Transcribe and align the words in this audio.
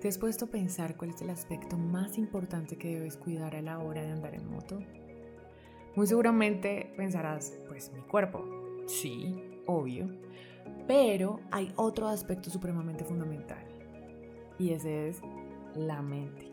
¿Te 0.00 0.06
has 0.06 0.16
puesto 0.16 0.44
a 0.44 0.48
pensar 0.48 0.96
cuál 0.96 1.10
es 1.10 1.22
el 1.22 1.30
aspecto 1.30 1.76
más 1.76 2.18
importante 2.18 2.76
que 2.76 2.94
debes 2.94 3.16
cuidar 3.16 3.56
a 3.56 3.62
la 3.62 3.80
hora 3.80 4.00
de 4.00 4.12
andar 4.12 4.32
en 4.32 4.48
moto? 4.48 4.78
Muy 5.96 6.06
seguramente 6.06 6.92
pensarás, 6.96 7.58
pues 7.66 7.90
mi 7.92 8.00
cuerpo. 8.02 8.44
Sí, 8.86 9.42
obvio. 9.66 10.08
Pero 10.86 11.40
hay 11.50 11.72
otro 11.74 12.06
aspecto 12.06 12.48
supremamente 12.48 13.04
fundamental. 13.04 13.66
Y 14.56 14.70
ese 14.70 15.08
es 15.08 15.20
la 15.74 16.00
mente. 16.00 16.48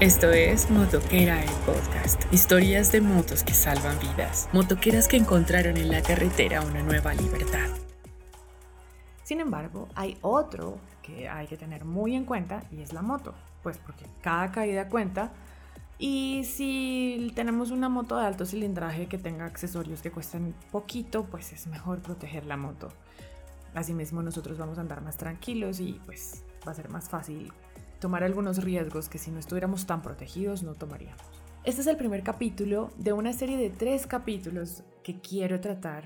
Esto 0.00 0.30
es 0.32 0.70
Motoquera 0.70 1.42
el 1.42 1.50
podcast. 1.64 2.30
Historias 2.30 2.92
de 2.92 3.00
motos 3.00 3.42
que 3.42 3.54
salvan 3.54 3.98
vidas. 4.00 4.50
Motoqueras 4.52 5.08
que 5.08 5.16
encontraron 5.16 5.78
en 5.78 5.90
la 5.90 6.02
carretera 6.02 6.60
una 6.60 6.82
nueva 6.82 7.14
libertad. 7.14 7.70
Sin 9.32 9.40
embargo, 9.40 9.88
hay 9.94 10.18
otro 10.20 10.76
que 11.02 11.26
hay 11.26 11.46
que 11.46 11.56
tener 11.56 11.86
muy 11.86 12.14
en 12.14 12.26
cuenta 12.26 12.64
y 12.70 12.82
es 12.82 12.92
la 12.92 13.00
moto, 13.00 13.32
pues 13.62 13.78
porque 13.78 14.04
cada 14.20 14.52
caída 14.52 14.90
cuenta 14.90 15.32
y 15.98 16.44
si 16.44 17.32
tenemos 17.34 17.70
una 17.70 17.88
moto 17.88 18.18
de 18.18 18.26
alto 18.26 18.44
cilindraje 18.44 19.06
que 19.06 19.16
tenga 19.16 19.46
accesorios 19.46 20.02
que 20.02 20.10
cuesten 20.10 20.54
poquito, 20.70 21.24
pues 21.24 21.50
es 21.54 21.66
mejor 21.66 22.02
proteger 22.02 22.44
la 22.44 22.58
moto. 22.58 22.90
Asimismo 23.74 24.22
nosotros 24.22 24.58
vamos 24.58 24.76
a 24.76 24.82
andar 24.82 25.00
más 25.00 25.16
tranquilos 25.16 25.80
y 25.80 25.98
pues 26.04 26.44
va 26.68 26.72
a 26.72 26.74
ser 26.74 26.90
más 26.90 27.08
fácil 27.08 27.50
tomar 28.00 28.24
algunos 28.24 28.62
riesgos 28.62 29.08
que 29.08 29.16
si 29.16 29.30
no 29.30 29.38
estuviéramos 29.38 29.86
tan 29.86 30.02
protegidos 30.02 30.62
no 30.62 30.74
tomaríamos. 30.74 31.24
Este 31.64 31.80
es 31.80 31.86
el 31.86 31.96
primer 31.96 32.22
capítulo 32.22 32.90
de 32.98 33.14
una 33.14 33.32
serie 33.32 33.56
de 33.56 33.70
tres 33.70 34.06
capítulos 34.06 34.82
que 35.02 35.20
quiero 35.22 35.58
tratar 35.58 36.04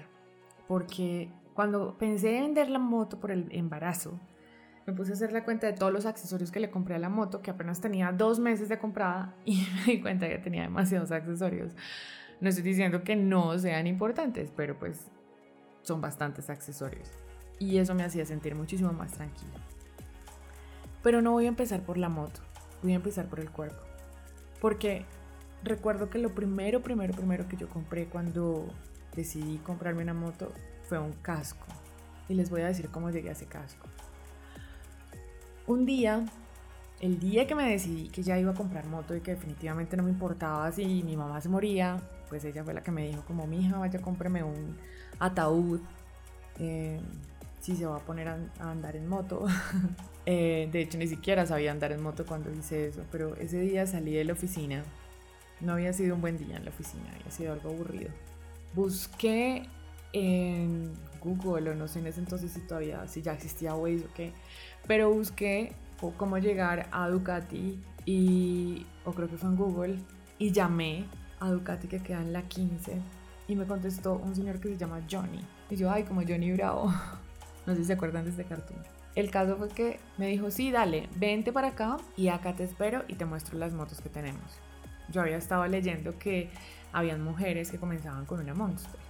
porque 0.68 1.28
cuando 1.56 1.96
pensé 1.96 2.36
en 2.36 2.44
vender 2.44 2.68
la 2.68 2.78
moto 2.78 3.18
por 3.18 3.30
el 3.30 3.48
embarazo, 3.50 4.20
me 4.86 4.92
puse 4.92 5.12
a 5.12 5.14
hacer 5.14 5.32
la 5.32 5.42
cuenta 5.42 5.66
de 5.66 5.72
todos 5.72 5.90
los 5.90 6.04
accesorios 6.04 6.52
que 6.52 6.60
le 6.60 6.70
compré 6.70 6.94
a 6.94 6.98
la 6.98 7.08
moto, 7.08 7.40
que 7.40 7.50
apenas 7.50 7.80
tenía 7.80 8.12
dos 8.12 8.38
meses 8.38 8.68
de 8.68 8.78
comprada 8.78 9.34
y 9.46 9.66
me 9.74 9.94
di 9.94 10.00
cuenta 10.02 10.28
que 10.28 10.36
tenía 10.36 10.62
demasiados 10.62 11.10
accesorios. 11.10 11.74
No 12.42 12.50
estoy 12.50 12.62
diciendo 12.62 13.02
que 13.02 13.16
no 13.16 13.58
sean 13.58 13.86
importantes, 13.86 14.52
pero 14.54 14.78
pues 14.78 15.10
son 15.80 16.02
bastantes 16.02 16.50
accesorios. 16.50 17.10
Y 17.58 17.78
eso 17.78 17.94
me 17.94 18.04
hacía 18.04 18.26
sentir 18.26 18.54
muchísimo 18.54 18.92
más 18.92 19.12
tranquila. 19.12 19.58
Pero 21.02 21.22
no 21.22 21.32
voy 21.32 21.46
a 21.46 21.48
empezar 21.48 21.80
por 21.84 21.96
la 21.96 22.10
moto, 22.10 22.42
voy 22.82 22.92
a 22.92 22.96
empezar 22.96 23.30
por 23.30 23.40
el 23.40 23.50
cuerpo. 23.50 23.80
Porque 24.60 25.06
recuerdo 25.64 26.10
que 26.10 26.18
lo 26.18 26.34
primero, 26.34 26.82
primero, 26.82 27.14
primero 27.14 27.48
que 27.48 27.56
yo 27.56 27.70
compré 27.70 28.08
cuando 28.08 28.68
decidí 29.14 29.56
comprarme 29.56 30.02
una 30.02 30.12
moto 30.12 30.52
fue 30.88 30.98
un 30.98 31.12
casco. 31.12 31.66
Y 32.28 32.34
les 32.34 32.50
voy 32.50 32.62
a 32.62 32.66
decir 32.66 32.88
cómo 32.88 33.10
llegué 33.10 33.28
a 33.28 33.32
ese 33.32 33.46
casco. 33.46 33.86
Un 35.66 35.84
día, 35.84 36.24
el 37.00 37.18
día 37.18 37.46
que 37.46 37.54
me 37.54 37.68
decidí 37.68 38.08
que 38.08 38.22
ya 38.22 38.38
iba 38.38 38.52
a 38.52 38.54
comprar 38.54 38.86
moto 38.86 39.14
y 39.14 39.20
que 39.20 39.32
definitivamente 39.32 39.96
no 39.96 40.02
me 40.02 40.10
importaba 40.10 40.70
si 40.72 41.02
mi 41.02 41.16
mamá 41.16 41.40
se 41.40 41.48
moría, 41.48 42.00
pues 42.28 42.44
ella 42.44 42.64
fue 42.64 42.74
la 42.74 42.82
que 42.82 42.90
me 42.90 43.06
dijo 43.06 43.22
como, 43.26 43.46
mi 43.46 43.64
hija, 43.64 43.78
vaya, 43.78 44.00
cómprame 44.00 44.42
un 44.42 44.76
ataúd. 45.18 45.80
Eh, 46.58 47.00
si 47.60 47.74
se 47.74 47.84
va 47.84 47.96
a 47.96 48.00
poner 48.00 48.28
a, 48.28 48.38
andar 48.60 48.96
en 48.96 49.08
moto. 49.08 49.46
Eh, 50.28 50.68
de 50.72 50.80
hecho, 50.80 50.98
ni 50.98 51.06
siquiera 51.06 51.46
sabía 51.46 51.70
andar 51.70 51.92
en 51.92 52.02
moto 52.02 52.26
cuando 52.26 52.52
hice 52.52 52.88
eso, 52.88 53.04
pero 53.12 53.36
ese 53.36 53.60
día 53.60 53.86
salí 53.86 54.12
de 54.12 54.24
la 54.24 54.32
oficina. 54.32 54.82
No 55.60 55.74
había 55.74 55.92
sido 55.92 56.16
un 56.16 56.20
buen 56.20 56.36
día 56.36 56.56
en 56.56 56.64
la 56.64 56.70
oficina, 56.70 57.04
había 57.14 57.30
sido 57.30 57.52
algo 57.52 57.70
aburrido. 57.70 58.10
Busqué 58.74 59.68
en 60.16 60.94
Google 61.22 61.70
o 61.70 61.74
no 61.74 61.88
sé 61.88 61.98
en 61.98 62.06
ese 62.06 62.20
entonces 62.20 62.50
si 62.50 62.60
todavía, 62.60 63.06
si 63.06 63.20
ya 63.20 63.34
existía 63.34 63.74
Waze 63.74 64.06
o 64.06 64.14
qué, 64.14 64.32
pero 64.86 65.12
busqué 65.12 65.74
cómo 66.16 66.38
llegar 66.38 66.88
a 66.90 67.08
Ducati 67.10 67.78
y, 68.06 68.86
o 69.04 69.12
creo 69.12 69.28
que 69.28 69.36
fue 69.36 69.50
en 69.50 69.56
Google, 69.56 69.98
y 70.38 70.52
llamé 70.52 71.04
a 71.38 71.50
Ducati 71.50 71.86
que 71.86 72.00
queda 72.00 72.22
en 72.22 72.32
la 72.32 72.42
15 72.42 72.98
y 73.48 73.56
me 73.56 73.66
contestó 73.66 74.14
un 74.14 74.34
señor 74.34 74.58
que 74.58 74.68
se 74.68 74.78
llama 74.78 75.02
Johnny. 75.10 75.40
Y 75.68 75.76
yo, 75.76 75.90
ay, 75.90 76.04
como 76.04 76.22
Johnny 76.22 76.52
Bravo. 76.52 76.92
No 77.66 77.74
sé 77.74 77.80
si 77.80 77.86
se 77.86 77.94
acuerdan 77.94 78.22
de 78.22 78.30
este 78.30 78.44
cartoon. 78.44 78.78
El 79.16 79.28
caso 79.28 79.56
fue 79.56 79.68
que 79.68 79.98
me 80.18 80.28
dijo, 80.28 80.52
sí, 80.52 80.70
dale, 80.70 81.08
vente 81.16 81.52
para 81.52 81.68
acá 81.68 81.96
y 82.16 82.28
acá 82.28 82.54
te 82.54 82.62
espero 82.62 83.02
y 83.08 83.16
te 83.16 83.24
muestro 83.24 83.58
las 83.58 83.72
motos 83.72 84.00
que 84.00 84.08
tenemos. 84.08 84.60
Yo 85.10 85.20
había 85.20 85.36
estado 85.36 85.66
leyendo 85.66 86.16
que 86.16 86.48
habían 86.92 87.24
mujeres 87.24 87.72
que 87.72 87.78
comenzaban 87.78 88.24
con 88.24 88.38
una 88.38 88.54
Monster. 88.54 89.05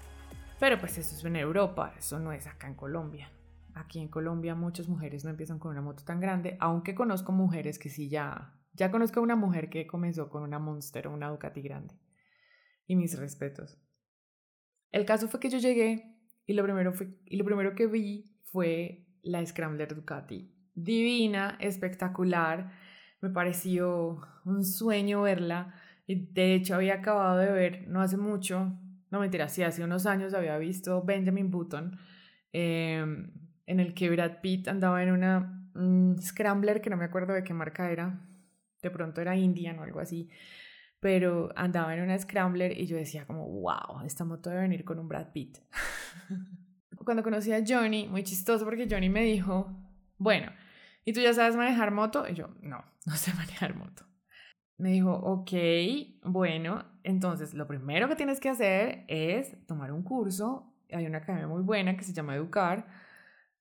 Pero 0.58 0.78
pues 0.78 0.96
eso 0.96 1.14
es 1.14 1.24
en 1.24 1.36
Europa, 1.36 1.92
eso 1.98 2.18
no 2.18 2.32
es 2.32 2.46
acá 2.46 2.66
en 2.66 2.74
Colombia. 2.74 3.30
Aquí 3.74 4.00
en 4.00 4.08
Colombia 4.08 4.54
muchas 4.54 4.88
mujeres 4.88 5.22
no 5.24 5.30
empiezan 5.30 5.58
con 5.58 5.72
una 5.72 5.82
moto 5.82 6.02
tan 6.02 6.18
grande, 6.18 6.56
aunque 6.60 6.94
conozco 6.94 7.30
mujeres 7.30 7.78
que 7.78 7.90
sí 7.90 8.08
ya, 8.08 8.54
ya 8.72 8.90
conozco 8.90 9.20
a 9.20 9.22
una 9.22 9.36
mujer 9.36 9.68
que 9.68 9.86
comenzó 9.86 10.30
con 10.30 10.42
una 10.42 10.58
Monster 10.58 11.08
o 11.08 11.12
una 11.12 11.28
Ducati 11.28 11.60
grande. 11.60 11.94
Y 12.86 12.96
mis 12.96 13.18
respetos. 13.18 13.78
El 14.92 15.04
caso 15.04 15.28
fue 15.28 15.40
que 15.40 15.50
yo 15.50 15.58
llegué 15.58 16.16
y 16.46 16.54
lo 16.54 16.62
primero, 16.62 16.94
fue, 16.94 17.18
y 17.26 17.36
lo 17.36 17.44
primero 17.44 17.74
que 17.74 17.86
vi 17.86 18.38
fue 18.44 19.06
la 19.22 19.44
Scrambler 19.44 19.94
Ducati. 19.94 20.54
Divina, 20.74 21.58
espectacular. 21.60 22.72
Me 23.20 23.28
pareció 23.28 24.22
un 24.46 24.64
sueño 24.64 25.22
verla. 25.22 25.74
Y 26.06 26.32
de 26.32 26.54
hecho 26.54 26.76
había 26.76 26.94
acabado 26.94 27.38
de 27.38 27.50
ver 27.50 27.88
no 27.88 28.00
hace 28.00 28.16
mucho 28.16 28.78
no 29.10 29.20
mentira, 29.20 29.48
sí, 29.48 29.62
hace 29.62 29.84
unos 29.84 30.06
años 30.06 30.34
había 30.34 30.58
visto 30.58 31.02
Benjamin 31.02 31.50
Button, 31.50 31.98
em, 32.52 33.32
en 33.66 33.80
el 33.80 33.94
que 33.94 34.10
Brad 34.10 34.40
Pitt 34.40 34.68
andaba 34.68 35.02
en 35.02 35.12
una 35.12 35.62
Scrambler, 36.20 36.80
que 36.80 36.90
no 36.90 36.96
me 36.96 37.04
acuerdo 37.04 37.34
de 37.34 37.44
qué 37.44 37.52
marca 37.52 37.90
era, 37.90 38.20
de 38.82 38.90
pronto 38.90 39.20
era 39.20 39.36
Indian 39.36 39.78
o 39.78 39.82
algo 39.82 40.00
así, 40.00 40.28
pero 41.00 41.52
andaba 41.56 41.94
en 41.94 42.02
una 42.02 42.18
Scrambler 42.18 42.78
y 42.78 42.86
yo 42.86 42.96
decía 42.96 43.26
como, 43.26 43.46
wow, 43.48 44.04
esta 44.04 44.24
moto 44.24 44.50
debe 44.50 44.62
venir 44.62 44.84
con 44.84 44.98
un 44.98 45.08
Brad 45.08 45.32
Pitt. 45.32 45.58
Cuando 47.04 47.22
conocí 47.22 47.52
a 47.52 47.62
Johnny, 47.66 48.08
muy 48.08 48.24
chistoso 48.24 48.64
porque 48.64 48.88
Johnny 48.90 49.08
me 49.08 49.22
dijo, 49.22 49.70
bueno, 50.18 50.50
¿y 51.04 51.12
tú 51.12 51.20
ya 51.20 51.32
sabes 51.34 51.56
manejar 51.56 51.90
moto? 51.92 52.26
Y 52.28 52.34
yo, 52.34 52.48
no, 52.62 52.84
no 53.06 53.16
sé 53.16 53.32
manejar 53.34 53.76
moto. 53.76 54.04
Me 54.78 54.90
dijo, 54.90 55.12
ok, 55.12 55.52
bueno, 56.24 56.84
entonces 57.02 57.54
lo 57.54 57.66
primero 57.66 58.08
que 58.08 58.16
tienes 58.16 58.40
que 58.40 58.50
hacer 58.50 59.04
es 59.08 59.66
tomar 59.66 59.90
un 59.90 60.02
curso. 60.02 60.74
Hay 60.92 61.06
una 61.06 61.18
academia 61.18 61.48
muy 61.48 61.62
buena 61.62 61.96
que 61.96 62.04
se 62.04 62.12
llama 62.12 62.36
Educar. 62.36 62.86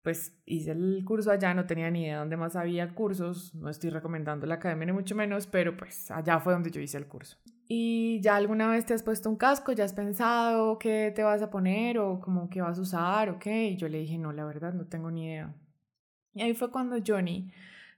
Pues 0.02 0.38
hice 0.46 0.72
el 0.72 1.04
curso 1.06 1.32
allá, 1.32 1.54
no 1.54 1.66
tenía 1.66 1.90
ni 1.90 2.04
idea 2.04 2.20
dónde 2.20 2.38
más 2.38 2.56
había 2.56 2.94
cursos. 2.94 3.56
No 3.56 3.70
estoy 3.70 3.90
recomendando 3.90 4.46
la 4.46 4.56
academia 4.56 4.88
ni 4.88 4.92
mucho 4.92 5.16
menos, 5.16 5.48
pero 5.48 5.76
pues 5.76 6.12
allá 6.12 6.40
fue 6.40 6.54
donde 6.54 6.70
yo 6.70 6.82
hice 6.82 6.98
el 6.98 7.08
curso. 7.08 7.38
¿Y 7.68 8.20
ya 8.22 8.36
alguna 8.36 8.70
vez 8.70 8.86
te 8.86 8.94
has 8.94 9.02
puesto 9.02 9.30
un 9.30 9.38
casco? 9.38 9.72
¿Ya 9.72 9.86
has 9.86 9.94
pensado 9.94 10.78
qué 10.78 11.12
te 11.16 11.24
vas 11.24 11.42
a 11.42 11.50
poner 11.50 11.98
o 11.98 12.20
cómo 12.20 12.50
que 12.50 12.62
vas 12.62 12.78
a 12.78 12.82
usar 12.82 13.30
o 13.30 13.40
qué? 13.40 13.70
Y 13.70 13.78
yo 13.78 13.88
le 13.88 14.00
dije, 14.00 14.18
no, 14.20 14.32
la 14.32 14.46
verdad 14.46 14.74
no 14.74 14.86
tengo 14.86 15.10
ni 15.10 15.26
idea. 15.26 15.56
Y 16.34 16.44
ahí 16.44 16.54
fue 16.54 16.70
cuando 16.70 16.98
Johnny, 17.06 17.52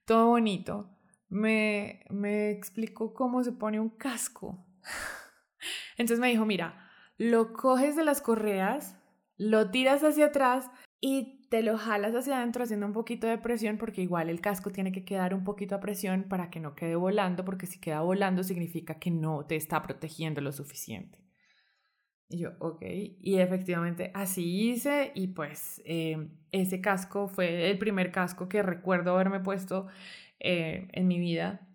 todo 0.05 0.27
bonito, 0.27 0.96
me, 1.29 2.05
me 2.09 2.51
explicó 2.51 3.13
cómo 3.13 3.43
se 3.43 3.51
pone 3.51 3.79
un 3.79 3.89
casco. 3.89 4.65
Entonces 5.97 6.19
me 6.19 6.29
dijo, 6.29 6.45
mira, 6.45 6.89
lo 7.17 7.53
coges 7.53 7.95
de 7.95 8.05
las 8.05 8.21
correas, 8.21 8.97
lo 9.37 9.71
tiras 9.71 10.03
hacia 10.03 10.27
atrás 10.27 10.69
y 10.99 11.47
te 11.49 11.63
lo 11.63 11.77
jalas 11.77 12.13
hacia 12.13 12.37
adentro 12.37 12.63
haciendo 12.63 12.85
un 12.85 12.93
poquito 12.93 13.27
de 13.27 13.37
presión 13.37 13.77
porque 13.77 14.01
igual 14.01 14.29
el 14.29 14.41
casco 14.41 14.71
tiene 14.71 14.91
que 14.91 15.05
quedar 15.05 15.33
un 15.33 15.43
poquito 15.43 15.75
a 15.75 15.79
presión 15.79 16.23
para 16.23 16.49
que 16.49 16.59
no 16.59 16.75
quede 16.75 16.95
volando 16.95 17.45
porque 17.45 17.67
si 17.67 17.79
queda 17.79 18.01
volando 18.01 18.43
significa 18.43 18.99
que 18.99 19.11
no 19.11 19.45
te 19.45 19.55
está 19.55 19.81
protegiendo 19.81 20.41
lo 20.41 20.51
suficiente. 20.51 21.19
Y 22.29 22.39
yo, 22.39 22.51
ok, 22.59 22.81
y 22.81 23.39
efectivamente 23.39 24.11
así 24.13 24.69
hice 24.69 25.13
y 25.15 25.27
pues 25.27 25.81
eh, 25.85 26.27
ese 26.51 26.81
casco 26.81 27.29
fue 27.29 27.71
el 27.71 27.77
primer 27.77 28.11
casco 28.11 28.49
que 28.49 28.61
recuerdo 28.61 29.13
haberme 29.13 29.39
puesto 29.39 29.87
eh, 30.39 30.87
en 30.93 31.07
mi 31.07 31.19
vida. 31.19 31.67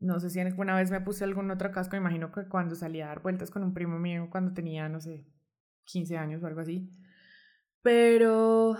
No 0.00 0.18
sé 0.20 0.30
si 0.30 0.40
alguna 0.40 0.76
vez 0.76 0.90
me 0.90 1.00
puse 1.00 1.24
algún 1.24 1.50
otro 1.50 1.70
casco, 1.72 1.92
me 1.92 1.98
imagino 1.98 2.32
que 2.32 2.46
cuando 2.48 2.74
salía 2.74 3.06
a 3.06 3.08
dar 3.08 3.22
vueltas 3.22 3.50
con 3.50 3.62
un 3.62 3.74
primo 3.74 3.98
mío 3.98 4.28
cuando 4.30 4.52
tenía, 4.52 4.88
no 4.88 5.00
sé, 5.00 5.26
15 5.84 6.16
años 6.16 6.42
o 6.42 6.46
algo 6.46 6.60
así. 6.60 6.90
Pero 7.82 8.76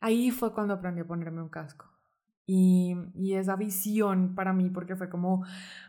ahí 0.00 0.30
fue 0.30 0.52
cuando 0.52 0.74
aprendí 0.74 1.00
a 1.00 1.06
ponerme 1.06 1.42
un 1.42 1.48
casco. 1.48 1.92
Y, 2.44 2.94
y 3.14 3.34
esa 3.34 3.56
visión 3.56 4.34
para 4.34 4.52
mí, 4.52 4.68
porque 4.68 4.96
fue 4.96 5.08
como 5.08 5.44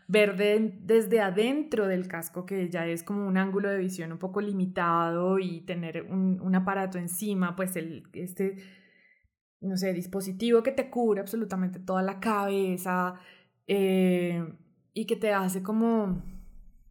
ver 0.06 0.36
desde 0.36 1.20
adentro 1.20 1.88
del 1.88 2.06
casco, 2.06 2.46
que 2.46 2.68
ya 2.70 2.86
es 2.86 3.02
como 3.02 3.26
un 3.26 3.36
ángulo 3.36 3.68
de 3.68 3.78
visión 3.78 4.12
un 4.12 4.18
poco 4.18 4.40
limitado 4.40 5.38
y 5.38 5.62
tener 5.62 6.06
un, 6.08 6.40
un 6.40 6.54
aparato 6.54 6.98
encima, 6.98 7.56
pues 7.56 7.76
el, 7.76 8.04
este 8.12 8.56
no 9.64 9.76
sé, 9.76 9.92
dispositivo 9.92 10.62
que 10.62 10.72
te 10.72 10.90
cubre 10.90 11.20
absolutamente 11.20 11.78
toda 11.78 12.02
la 12.02 12.20
cabeza 12.20 13.14
eh, 13.66 14.44
y 14.92 15.06
que 15.06 15.16
te 15.16 15.32
hace 15.32 15.62
como 15.62 16.22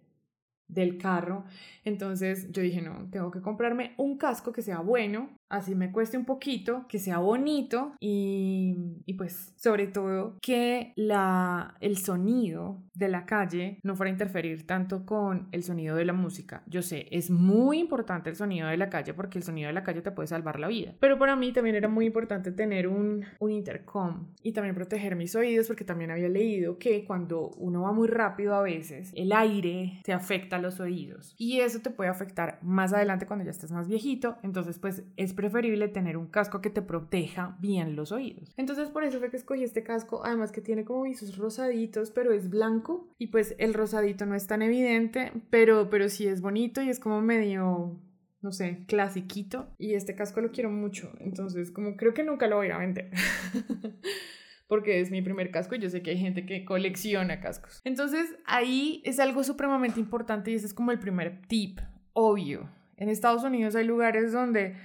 del 0.67 0.97
carro. 0.97 1.45
Entonces 1.83 2.51
yo 2.51 2.61
dije, 2.61 2.81
no, 2.81 3.09
tengo 3.09 3.31
que 3.31 3.41
comprarme 3.41 3.93
un 3.97 4.17
casco 4.17 4.51
que 4.51 4.61
sea 4.61 4.79
bueno, 4.79 5.37
así 5.49 5.75
me 5.75 5.91
cueste 5.91 6.17
un 6.17 6.25
poquito, 6.25 6.85
que 6.88 6.99
sea 6.99 7.19
bonito 7.19 7.94
y, 7.99 8.75
y, 9.05 9.13
pues 9.13 9.53
sobre 9.55 9.88
todo 9.88 10.38
que 10.41 10.94
la, 10.95 11.75
el 11.79 11.97
sonido 11.97 12.81
de 12.94 13.07
la 13.07 13.25
calle 13.25 13.79
no 13.83 13.95
fuera 13.95 14.09
a 14.09 14.13
interferir 14.13 14.65
tanto 14.65 15.05
con 15.05 15.47
el 15.51 15.63
sonido 15.63 15.95
de 15.95 16.05
la 16.05 16.13
música. 16.13 16.63
Yo 16.67 16.81
sé, 16.81 17.07
es 17.11 17.29
muy 17.29 17.79
importante 17.79 18.29
el 18.29 18.35
sonido 18.35 18.67
de 18.67 18.77
la 18.77 18.89
calle 18.89 19.13
porque 19.13 19.38
el 19.38 19.44
sonido 19.44 19.67
de 19.67 19.73
la 19.73 19.83
calle 19.83 20.01
te 20.01 20.11
puede 20.11 20.27
salvar 20.27 20.59
la 20.59 20.67
vida. 20.67 20.94
Pero 20.99 21.17
para 21.17 21.35
mí 21.35 21.51
también 21.53 21.75
era 21.75 21.88
muy 21.88 22.05
importante 22.05 22.51
tener 22.51 22.88
un, 22.88 23.25
un 23.39 23.51
intercom 23.51 24.27
y 24.41 24.51
también 24.51 24.75
proteger 24.75 25.15
mis 25.15 25.35
oídos 25.35 25.67
porque 25.67 25.85
también 25.85 26.11
había 26.11 26.29
leído 26.29 26.77
que 26.77 27.05
cuando 27.05 27.51
uno 27.57 27.83
va 27.83 27.91
muy 27.91 28.07
rápido 28.07 28.55
a 28.55 28.61
veces 28.61 29.11
el 29.15 29.31
aire 29.31 30.01
te 30.03 30.13
afecta 30.13 30.57
a 30.57 30.59
los 30.59 30.79
oídos 30.79 31.35
y 31.38 31.59
eso 31.59 31.79
te 31.79 31.89
puede 31.89 32.09
afectar 32.09 32.59
más 32.61 32.93
adelante 32.93 33.25
cuando 33.25 33.45
ya 33.45 33.51
estés 33.51 33.71
más 33.71 33.88
viejito. 33.88 34.38
Entonces 34.43 34.79
pues 34.79 35.03
es 35.15 35.33
preferible 35.38 35.88
tener 35.88 36.18
un 36.18 36.28
casco 36.28 36.60
que 36.60 36.69
te 36.69 36.81
proteja 36.81 37.56
bien 37.62 37.95
los 37.95 38.12
oídos. 38.12 38.54
Entonces 38.57 38.89
por 38.89 39.06
eso 39.06 39.19
fue 39.19 39.31
que 39.31 39.38
escogí 39.38 39.63
este 39.63 39.84
casco, 39.84 40.25
además 40.25 40.51
que 40.51 40.60
tiene 40.60 40.84
como 40.84 41.04
visos 41.04 41.38
rosaditos, 41.38 42.12
pero 42.12 42.34
es 42.34 42.50
blanco 42.50 43.16
y 43.18 43.28
pues 43.28 43.56
el 43.57 43.74
rosadito 43.74 44.25
no 44.25 44.36
es 44.36 44.48
tan 44.48 44.62
evidente, 44.62 45.31
pero, 45.50 45.89
pero 45.89 46.10
sí 46.10 46.28
es 46.28 46.42
bonito 46.42 46.81
y 46.81 46.89
es 46.89 47.00
como 47.00 47.22
medio 47.22 48.01
no 48.39 48.51
sé, 48.51 48.86
clasiquito. 48.88 49.74
Y 49.78 49.95
este 49.95 50.16
casco 50.16 50.42
lo 50.42 50.51
quiero 50.51 50.69
mucho. 50.69 51.12
Entonces, 51.19 51.72
como 51.72 51.98
creo 51.98 52.13
que 52.13 52.24
nunca 52.24 52.48
lo 52.48 52.57
voy 52.57 52.69
a 52.69 52.78
vender. 52.78 53.10
porque 54.68 55.00
es 55.00 55.12
mi 55.12 55.22
primer 55.22 55.50
casco 55.51 55.75
y 55.75 55.80
yo 55.80 55.89
sé 55.89 56.01
que 56.01 56.12
hay 56.12 56.18
gente 56.18 56.45
que 56.45 56.66
colecciona 56.66 57.39
cascos. 57.39 57.81
Entonces, 57.84 58.36
ahí 58.45 59.01
es 59.06 59.19
algo 59.19 59.44
supremamente 59.44 60.00
importante 60.00 60.51
y 60.51 60.56
ese 60.56 60.68
es 60.68 60.74
como 60.74 60.92
el 60.92 61.00
primer 61.00 61.42
tip, 61.48 61.80
obvio. 62.13 62.69
En 62.98 63.10
Estados 63.10 63.44
Unidos 63.44 63.75
hay 63.75 63.86
lugares 63.86 64.34
donde 64.34 64.75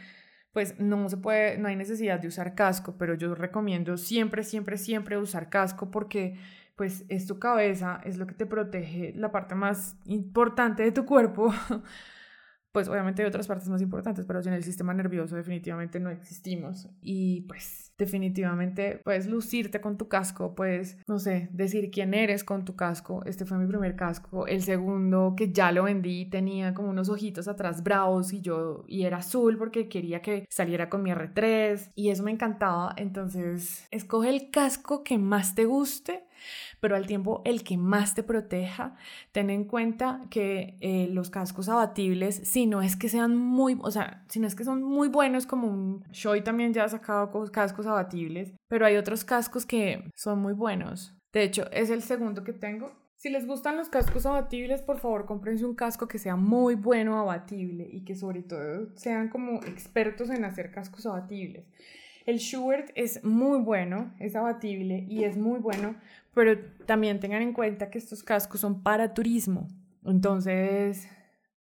pues 0.53 0.79
no 0.79 1.09
se 1.09 1.17
puede, 1.17 1.59
no 1.59 1.69
hay 1.69 1.77
necesidad 1.77 2.21
de 2.21 2.29
usar 2.29 2.55
casco, 2.55 2.97
pero 2.99 3.15
yo 3.15 3.35
recomiendo 3.35 3.97
siempre, 3.97 4.45
siempre, 4.45 4.77
siempre 4.77 5.17
usar 5.19 5.49
casco 5.49 5.91
porque 5.91 6.37
pues 6.77 7.05
es 7.09 7.27
tu 7.27 7.39
cabeza, 7.39 8.01
es 8.05 8.17
lo 8.19 8.27
que 8.27 8.35
te 8.35 8.47
protege, 8.47 9.13
la 9.17 9.31
parte 9.31 9.55
más 9.55 9.97
importante 10.05 10.83
de 10.83 10.93
tu 10.93 11.05
cuerpo. 11.05 11.53
pues 12.73 12.89
obviamente 12.89 13.23
hay 13.23 13.29
otras 13.29 13.47
partes 13.47 13.69
más 13.69 13.83
importantes, 13.83 14.25
pero 14.25 14.41
en 14.41 14.55
el 14.55 14.65
sistema 14.65 14.95
nervioso 14.95 15.37
definitivamente 15.37 16.01
no 16.01 16.11
existimos. 16.11 16.89
Y 17.01 17.43
pues 17.43 17.93
definitivamente 17.99 19.01
puedes 19.05 19.27
lucirte 19.27 19.81
con 19.81 19.99
tu 19.99 20.09
casco, 20.09 20.55
puedes, 20.55 20.97
no 21.07 21.19
sé, 21.19 21.49
decir 21.53 21.91
quién 21.91 22.15
eres 22.15 22.45
con 22.45 22.65
tu 22.65 22.75
casco. 22.75 23.23
Este 23.27 23.45
fue 23.45 23.59
mi 23.59 23.67
primer 23.67 23.95
casco. 23.95 24.47
El 24.47 24.63
segundo 24.63 25.35
que 25.37 25.53
ya 25.53 25.71
lo 25.71 25.85
vendí 25.85 26.27
tenía 26.27 26.75
como 26.75 26.89
unos 26.89 27.09
ojitos 27.11 27.47
atrás 27.47 27.83
bravos 27.83 28.33
y 28.33 28.41
yo, 28.41 28.85
y 28.89 29.05
era 29.05 29.19
azul 29.19 29.59
porque 29.59 29.89
quería 29.89 30.23
que 30.23 30.47
saliera 30.51 30.89
con 30.89 31.03
mi 31.03 31.11
R3 31.11 31.93
y 31.95 32.09
eso 32.09 32.23
me 32.23 32.31
encantaba. 32.31 32.95
Entonces, 32.97 33.87
escoge 33.91 34.31
el 34.31 34.51
casco 34.51 35.05
que 35.05 35.19
más 35.19 35.55
te 35.55 35.67
guste 35.67 36.25
pero 36.83 36.97
al 36.97 37.07
tiempo 37.07 37.43
el 37.45 37.63
que 37.63 37.79
más 37.79 38.17
te 38.17 38.25
proteja. 38.25 38.97
Ten 39.31 39.51
en 39.51 39.65
cuenta 39.65 40.21
que 40.31 40.77
eh, 40.81 41.07
los 41.13 41.31
cascos 41.31 41.69
abatibles, 41.69 42.41
si 42.43 42.67
no 42.67 42.83
es 42.83 42.97
que 42.97 43.09
sean 43.09 43.37
muy, 43.37 43.79
o 43.81 43.93
sea, 43.93 44.25
si 44.29 44.41
no 44.41 44.49
es 44.49 44.57
que 44.57 44.65
son 44.65 44.83
muy 44.83 45.07
buenos 45.07 45.47
como 45.47 45.69
un 45.69 46.05
Shoei 46.11 46.43
también 46.43 46.73
ya 46.73 46.83
ha 46.83 46.89
sacado 46.89 47.31
cascos 47.53 47.87
abatibles, 47.87 48.53
pero 48.67 48.85
hay 48.85 48.97
otros 48.97 49.25
cascos 49.25 49.65
que 49.65 50.11
son 50.17 50.41
muy 50.41 50.55
buenos. 50.55 51.15
De 51.33 51.45
hecho, 51.45 51.71
es 51.71 51.89
el 51.89 52.03
segundo 52.03 52.43
que 52.43 52.53
tengo. 52.53 52.91
Si 53.15 53.31
les 53.31 53.47
gustan 53.47 53.77
los 53.77 53.89
cascos 53.89 54.27
abatibles, 54.27 54.83
por 54.83 54.99
favor, 54.99 55.25
cómprense 55.25 55.65
un 55.65 55.77
casco 55.77 56.09
que 56.09 56.19
sea 56.19 56.35
muy 56.35 56.75
bueno 56.75 57.17
abatible 57.17 57.89
y 57.93 58.05
que 58.05 58.17
sobre 58.17 58.43
todo 58.43 58.89
sean 58.97 59.29
como 59.29 59.63
expertos 59.63 60.31
en 60.31 60.45
hacer 60.45 60.73
cascos 60.73 61.07
abatibles. 61.07 61.65
El 62.27 62.39
Schubert 62.39 62.91
es 62.95 63.25
muy 63.25 63.59
bueno, 63.61 64.15
es 64.21 64.37
abatible 64.37 65.07
y 65.09 65.25
es 65.25 65.37
muy 65.37 65.59
bueno, 65.59 65.97
pero 66.35 66.59
también 66.87 67.21
tengan 67.21 67.43
en 67.43 67.53
cuenta 67.53 67.91
que 67.91 67.99
estos 67.99 68.23
cascos 68.23 68.61
son 68.61 68.83
para 68.83 69.15
turismo. 69.15 69.69
Entonces, 70.05 71.09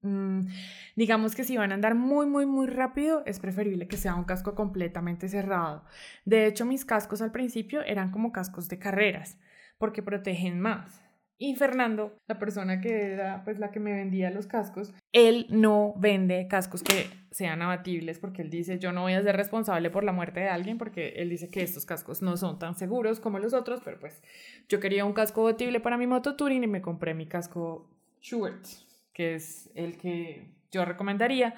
mm, 0.01 0.47
digamos 0.95 1.35
que 1.35 1.43
si 1.43 1.57
van 1.57 1.71
a 1.71 1.75
andar 1.75 1.95
muy, 1.95 2.25
muy, 2.25 2.45
muy 2.45 2.67
rápido, 2.67 3.23
es 3.25 3.39
preferible 3.39 3.87
que 3.87 3.97
sea 3.97 4.15
un 4.15 4.23
casco 4.23 4.55
completamente 4.55 5.27
cerrado. 5.27 5.83
De 6.25 6.47
hecho, 6.47 6.65
mis 6.65 6.85
cascos 6.85 7.21
al 7.21 7.31
principio 7.31 7.81
eran 7.81 8.11
como 8.11 8.31
cascos 8.31 8.67
de 8.69 8.79
carreras, 8.79 9.37
porque 9.77 10.03
protegen 10.03 10.59
más. 10.59 11.01
Y 11.37 11.55
Fernando, 11.55 12.15
la 12.27 12.37
persona 12.37 12.81
que 12.81 13.13
era 13.13 13.43
pues 13.43 13.57
la 13.57 13.71
que 13.71 13.79
me 13.79 13.93
vendía 13.93 14.29
los 14.29 14.45
cascos, 14.45 14.93
él 15.11 15.47
no 15.49 15.95
vende 15.97 16.47
cascos 16.47 16.83
que 16.83 17.07
sean 17.31 17.61
abatibles 17.61 18.19
porque 18.19 18.41
él 18.41 18.49
dice, 18.49 18.77
yo 18.77 18.91
no 18.91 19.01
voy 19.01 19.13
a 19.13 19.23
ser 19.23 19.37
responsable 19.37 19.89
por 19.89 20.03
la 20.03 20.11
muerte 20.11 20.41
de 20.41 20.49
alguien 20.49 20.77
porque 20.77 21.13
él 21.15 21.29
dice 21.29 21.49
que 21.49 21.63
estos 21.63 21.85
cascos 21.85 22.21
no 22.21 22.35
son 22.35 22.59
tan 22.59 22.75
seguros 22.75 23.21
como 23.21 23.39
los 23.39 23.53
otros, 23.53 23.81
pero 23.83 23.99
pues 23.99 24.21
yo 24.67 24.81
quería 24.81 25.05
un 25.05 25.13
casco 25.13 25.41
abatible 25.41 25.79
para 25.79 25.97
mi 25.97 26.07
moto 26.07 26.35
touring 26.35 26.63
y 26.63 26.67
me 26.67 26.81
compré 26.81 27.13
mi 27.13 27.25
casco 27.25 27.89
Schubert, 28.21 28.65
que 29.13 29.35
es 29.35 29.71
el 29.75 29.97
que 29.97 30.51
yo 30.71 30.83
recomendaría. 30.83 31.55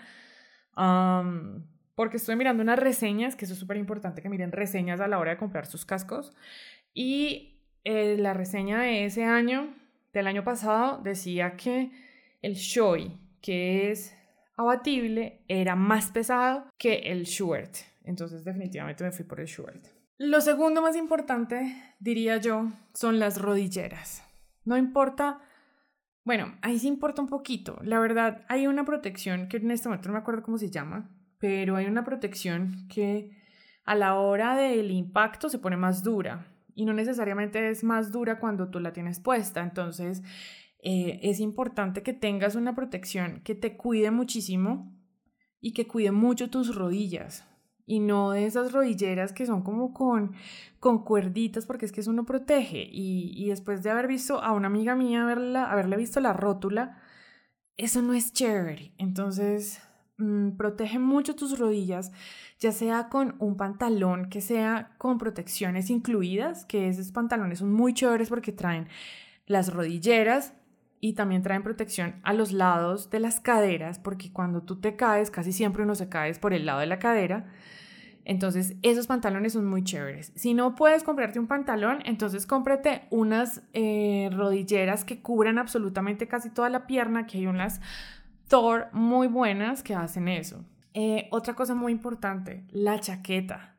porque 1.95 2.17
estoy 2.17 2.35
mirando 2.35 2.61
unas 2.61 2.79
reseñas, 2.79 3.35
que 3.35 3.45
eso 3.45 3.55
es 3.55 3.59
súper 3.59 3.77
importante 3.77 4.21
que 4.21 4.29
miren 4.29 4.51
reseñas 4.51 4.99
a 4.99 5.07
la 5.07 5.17
hora 5.17 5.31
de 5.31 5.37
comprar 5.37 5.65
sus 5.65 5.85
cascos. 5.85 6.35
Y 6.93 7.59
eh, 7.83 8.17
la 8.17 8.33
reseña 8.33 8.81
de 8.81 9.05
ese 9.05 9.23
año, 9.23 9.73
del 10.13 10.27
año 10.27 10.43
pasado, 10.43 11.01
decía 11.03 11.55
que 11.55 11.91
el 12.43 12.53
Shoei, 12.53 13.17
que 13.41 13.91
es 13.91 14.15
abatible, 14.63 15.43
era 15.47 15.75
más 15.75 16.11
pesado 16.11 16.65
que 16.77 16.95
el 17.11 17.25
Schubert. 17.25 17.75
Entonces 18.03 18.43
definitivamente 18.43 19.03
me 19.03 19.11
fui 19.11 19.25
por 19.25 19.39
el 19.39 19.47
Schubert. 19.47 19.85
Lo 20.17 20.41
segundo 20.41 20.81
más 20.81 20.95
importante, 20.95 21.75
diría 21.99 22.37
yo, 22.37 22.71
son 22.93 23.19
las 23.19 23.41
rodilleras. 23.41 24.23
No 24.63 24.77
importa, 24.77 25.41
bueno, 26.23 26.57
ahí 26.61 26.79
sí 26.79 26.87
importa 26.87 27.21
un 27.21 27.27
poquito. 27.27 27.79
La 27.83 27.99
verdad, 27.99 28.45
hay 28.47 28.67
una 28.67 28.85
protección 28.85 29.47
que 29.47 29.57
en 29.57 29.71
este 29.71 29.89
momento 29.89 30.09
no 30.09 30.13
me 30.13 30.19
acuerdo 30.19 30.43
cómo 30.43 30.57
se 30.57 30.69
llama, 30.69 31.09
pero 31.39 31.75
hay 31.75 31.85
una 31.87 32.03
protección 32.03 32.87
que 32.87 33.31
a 33.85 33.95
la 33.95 34.15
hora 34.15 34.55
del 34.55 34.91
impacto 34.91 35.49
se 35.49 35.59
pone 35.59 35.77
más 35.77 36.03
dura 36.03 36.47
y 36.75 36.85
no 36.85 36.93
necesariamente 36.93 37.69
es 37.69 37.83
más 37.83 38.11
dura 38.11 38.39
cuando 38.39 38.69
tú 38.69 38.79
la 38.79 38.93
tienes 38.93 39.19
puesta. 39.19 39.61
Entonces, 39.61 40.23
eh, 40.83 41.19
es 41.23 41.39
importante 41.39 42.03
que 42.03 42.13
tengas 42.13 42.55
una 42.55 42.75
protección 42.75 43.41
que 43.43 43.55
te 43.55 43.77
cuide 43.77 44.11
muchísimo 44.11 44.93
y 45.61 45.71
que 45.71 45.87
cuide 45.87 46.11
mucho 46.11 46.49
tus 46.49 46.75
rodillas. 46.75 47.47
Y 47.85 47.99
no 47.99 48.31
de 48.31 48.45
esas 48.45 48.71
rodilleras 48.71 49.33
que 49.33 49.45
son 49.45 49.61
como 49.63 49.93
con, 49.93 50.33
con 50.79 51.03
cuerditas, 51.03 51.65
porque 51.65 51.85
es 51.85 51.91
que 51.91 52.01
eso 52.01 52.13
no 52.13 52.25
protege. 52.25 52.87
Y, 52.91 53.31
y 53.35 53.49
después 53.49 53.81
de 53.81 53.89
haber 53.89 54.07
visto 54.07 54.41
a 54.41 54.51
una 54.51 54.67
amiga 54.67 54.95
mía 54.95 55.23
haberla, 55.23 55.71
haberle 55.71 55.97
visto 55.97 56.19
la 56.19 56.33
rótula, 56.33 57.01
eso 57.77 58.01
no 58.01 58.13
es 58.13 58.33
chévere. 58.33 58.93
Entonces, 58.97 59.81
mm, 60.17 60.51
protege 60.51 60.99
mucho 60.99 61.35
tus 61.35 61.57
rodillas 61.57 62.11
ya 62.63 62.71
sea 62.71 63.09
con 63.09 63.35
un 63.39 63.57
pantalón 63.57 64.29
que 64.29 64.39
sea 64.41 64.95
con 64.97 65.17
protecciones 65.17 65.89
incluidas, 65.89 66.65
que 66.65 66.87
esos 66.87 67.11
pantalones 67.11 67.59
son 67.59 67.73
muy 67.73 67.93
chéveres 67.93 68.29
porque 68.29 68.53
traen 68.53 68.87
las 69.45 69.73
rodilleras 69.73 70.53
y 71.03 71.15
también 71.15 71.41
traen 71.41 71.63
protección 71.63 72.15
a 72.23 72.31
los 72.31 72.53
lados 72.53 73.09
de 73.09 73.19
las 73.19 73.41
caderas, 73.41 73.99
porque 73.99 74.31
cuando 74.31 74.61
tú 74.61 74.79
te 74.79 74.95
caes, 74.95 75.31
casi 75.31 75.51
siempre 75.51 75.83
uno 75.83 75.95
se 75.95 76.07
cae 76.07 76.33
por 76.35 76.53
el 76.53 76.65
lado 76.65 76.79
de 76.79 76.85
la 76.85 76.97
cadera. 76.97 77.51
Entonces, 78.23 78.77
esos 78.83 79.05
pantalones 79.05 79.51
son 79.51 79.65
muy 79.65 79.83
chéveres. 79.83 80.31
Si 80.35 80.53
no 80.53 80.75
puedes 80.75 81.03
comprarte 81.03 81.39
un 81.39 81.47
pantalón, 81.47 81.99
entonces 82.05 82.45
cómprate 82.45 83.01
unas 83.09 83.63
eh, 83.73 84.29
rodilleras 84.31 85.03
que 85.03 85.21
cubran 85.21 85.57
absolutamente 85.57 86.29
casi 86.29 86.49
toda 86.49 86.69
la 86.69 86.87
pierna, 86.87 87.27
que 87.27 87.39
hay 87.39 87.47
unas 87.47 87.81
Thor 88.47 88.87
muy 88.93 89.27
buenas 89.27 89.83
que 89.83 89.95
hacen 89.95 90.29
eso. 90.29 90.63
Eh, 90.93 91.27
otra 91.31 91.53
cosa 91.53 91.75
muy 91.75 91.91
importante, 91.91 92.63
la 92.69 92.97
chaqueta. 93.01 93.75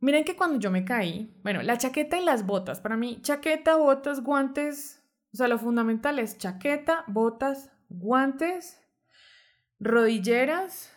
Miren 0.00 0.24
que 0.24 0.34
cuando 0.34 0.58
yo 0.58 0.70
me 0.70 0.86
caí, 0.86 1.38
bueno, 1.42 1.60
la 1.60 1.76
chaqueta 1.76 2.18
y 2.18 2.24
las 2.24 2.46
botas, 2.46 2.80
para 2.80 2.96
mí, 2.96 3.18
chaqueta, 3.20 3.76
botas, 3.76 4.22
guantes, 4.22 5.01
o 5.32 5.36
sea, 5.36 5.48
lo 5.48 5.58
fundamental 5.58 6.18
es 6.18 6.36
chaqueta, 6.36 7.04
botas, 7.06 7.72
guantes, 7.88 8.78
rodilleras, 9.80 10.94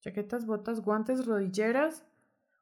chaquetas, 0.00 0.46
botas, 0.46 0.80
guantes, 0.80 1.26
rodilleras, 1.26 2.06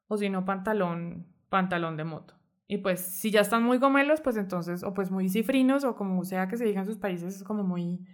o 0.07 0.17
si 0.17 0.29
no, 0.29 0.43
pantalón, 0.43 1.27
pantalón 1.49 1.95
de 1.95 2.03
moto. 2.03 2.35
Y 2.67 2.77
pues, 2.79 2.99
si 2.99 3.31
ya 3.31 3.41
están 3.41 3.63
muy 3.63 3.77
gomelos, 3.77 4.19
pues 4.19 4.35
entonces, 4.35 4.83
o 4.83 4.93
pues 4.93 5.11
muy 5.11 5.29
cifrinos, 5.29 5.85
o 5.85 5.95
como 5.95 6.25
sea 6.25 6.47
que 6.47 6.57
se 6.57 6.65
diga 6.65 6.81
en 6.81 6.87
sus 6.87 6.97
países, 6.97 7.37
es 7.37 7.43
como 7.43 7.63
muy, 7.63 8.05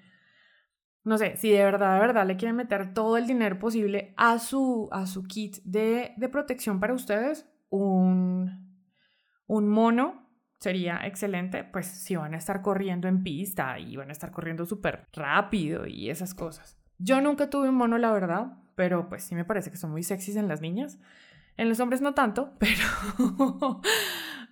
no 1.04 1.18
sé, 1.18 1.36
si 1.36 1.50
de 1.50 1.64
verdad, 1.64 1.96
de 1.96 2.00
verdad 2.00 2.28
le 2.28 2.38
quieren 2.38 2.56
meter 2.56 2.94
todo 2.94 3.18
el 3.18 3.26
dinero 3.26 3.58
posible 3.58 4.14
a 4.18 4.38
su, 4.38 4.88
a 4.92 5.08
su 5.08 5.24
kit 5.24 5.58
de, 5.64 6.14
de 6.18 6.30
protección 6.30 6.80
para 6.80 6.94
ustedes, 6.94 7.50
un, 7.70 8.78
un 9.48 9.68
mono 9.68 10.29
sería 10.60 11.02
excelente, 11.06 11.64
pues 11.64 11.88
si 11.88 12.16
van 12.16 12.34
a 12.34 12.38
estar 12.38 12.62
corriendo 12.62 13.08
en 13.08 13.24
pista 13.24 13.80
y 13.80 13.96
van 13.96 14.10
a 14.10 14.12
estar 14.12 14.32
corriendo 14.32 14.66
súper 14.66 15.06
rápido 15.14 15.88
y 15.88 16.10
esas 16.10 16.34
cosas. 16.34 16.78
Yo 16.98 17.22
nunca 17.22 17.50
tuve 17.50 17.70
un 17.70 17.76
mono, 17.76 17.98
la 17.98 18.12
verdad, 18.12 18.58
pero 18.76 19.08
pues 19.08 19.24
sí 19.24 19.36
me 19.36 19.46
parece 19.46 19.72
que 19.72 19.78
son 19.78 19.92
muy 19.92 20.04
sexys 20.04 20.36
en 20.36 20.48
las 20.48 20.62
niñas. 20.62 21.00
En 21.56 21.70
los 21.70 21.80
hombres 21.80 22.02
no 22.02 22.14
tanto, 22.14 22.54
pero, 22.60 23.82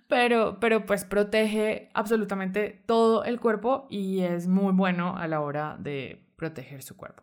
pero, 0.08 0.60
pero 0.60 0.86
pues 0.86 1.04
protege 1.04 1.90
absolutamente 1.94 2.82
todo 2.86 3.24
el 3.24 3.38
cuerpo 3.38 3.86
y 3.90 4.20
es 4.20 4.46
muy 4.48 4.72
bueno 4.72 5.16
a 5.16 5.26
la 5.26 5.40
hora 5.40 5.76
de 5.78 6.26
proteger 6.36 6.82
su 6.82 6.96
cuerpo. 6.96 7.22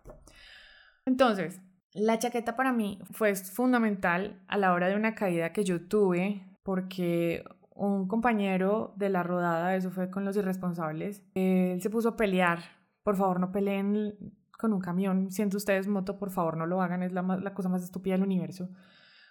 Entonces, 1.06 1.62
la 1.94 2.20
chaqueta 2.20 2.56
para 2.56 2.74
mí 2.74 3.00
fue 3.12 3.36
fundamental 3.36 4.42
a 4.48 4.58
la 4.58 4.74
hora 4.74 4.90
de 4.90 4.96
una 4.96 5.16
caída 5.16 5.54
que 5.54 5.64
yo 5.64 5.88
tuve 5.88 6.46
porque 6.66 7.44
un 7.76 8.08
compañero 8.08 8.94
de 8.96 9.10
la 9.10 9.22
rodada, 9.22 9.76
eso 9.76 9.92
fue 9.92 10.10
con 10.10 10.26
los 10.26 10.36
irresponsables, 10.38 11.24
él 11.36 11.82
se 11.82 11.90
puso 11.90 12.10
a 12.10 12.16
pelear. 12.16 12.60
Por 13.04 13.18
favor, 13.18 13.40
no 13.40 13.52
peleen 13.52 14.16
con 14.58 14.74
un 14.74 14.80
camión. 14.80 15.30
Siento 15.30 15.58
ustedes 15.58 15.88
moto, 15.88 16.18
por 16.18 16.32
favor, 16.32 16.58
no 16.58 16.66
lo 16.66 16.82
hagan. 16.82 17.04
Es 17.04 17.12
la, 17.12 17.22
la 17.22 17.54
cosa 17.54 17.70
más 17.70 17.84
estúpida 17.84 18.16
del 18.16 18.24
universo. 18.24 18.70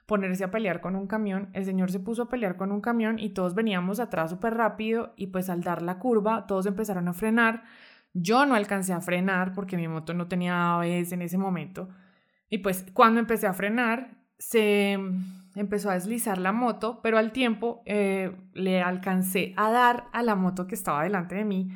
Ponerse 0.07 0.45
a 0.45 0.51
pelear 0.51 0.81
con 0.81 0.95
un 0.95 1.07
camión. 1.07 1.49
El 1.55 1.65
señor 1.65 1.91
se 1.91 1.99
puso 1.99 2.23
a 2.23 2.29
pelear 2.29 2.57
con 2.57 2.71
un 2.71 2.83
camión 2.83 3.19
y 3.19 3.31
todos 3.31 3.55
veníamos 3.55 3.99
atrás 3.99 4.31
súper 4.31 4.55
rápido 4.55 5.15
y 5.17 5.29
pues 5.29 5.49
al 5.49 5.63
dar 5.63 5.81
la 5.83 5.99
curva 5.99 6.47
todos 6.47 6.67
empezaron 6.67 7.09
a 7.09 7.15
frenar. 7.15 7.65
Yo 8.13 8.45
no 8.47 8.55
alcancé 8.55 8.93
a 8.93 9.01
frenar 9.01 9.53
porque 9.55 9.77
mi 9.77 9.89
moto 9.89 10.13
no 10.13 10.29
tenía 10.29 10.75
ABS 10.75 11.13
en 11.13 11.23
ese 11.23 11.39
momento. 11.39 11.89
Y 12.51 12.59
pues 12.59 12.87
cuando 12.93 13.19
empecé 13.19 13.47
a 13.47 13.55
frenar, 13.55 14.19
se 14.39 14.99
empezó 15.55 15.91
a 15.91 15.95
deslizar 15.95 16.39
la 16.39 16.53
moto, 16.53 17.01
pero 17.03 17.19
al 17.19 17.33
tiempo 17.33 17.83
eh, 17.87 18.35
le 18.55 18.83
alcancé 18.83 19.55
a 19.57 19.71
dar 19.71 20.09
a 20.13 20.23
la 20.23 20.35
moto 20.35 20.67
que 20.67 20.75
estaba 20.75 21.05
delante 21.05 21.35
de 21.35 21.45
mí, 21.45 21.69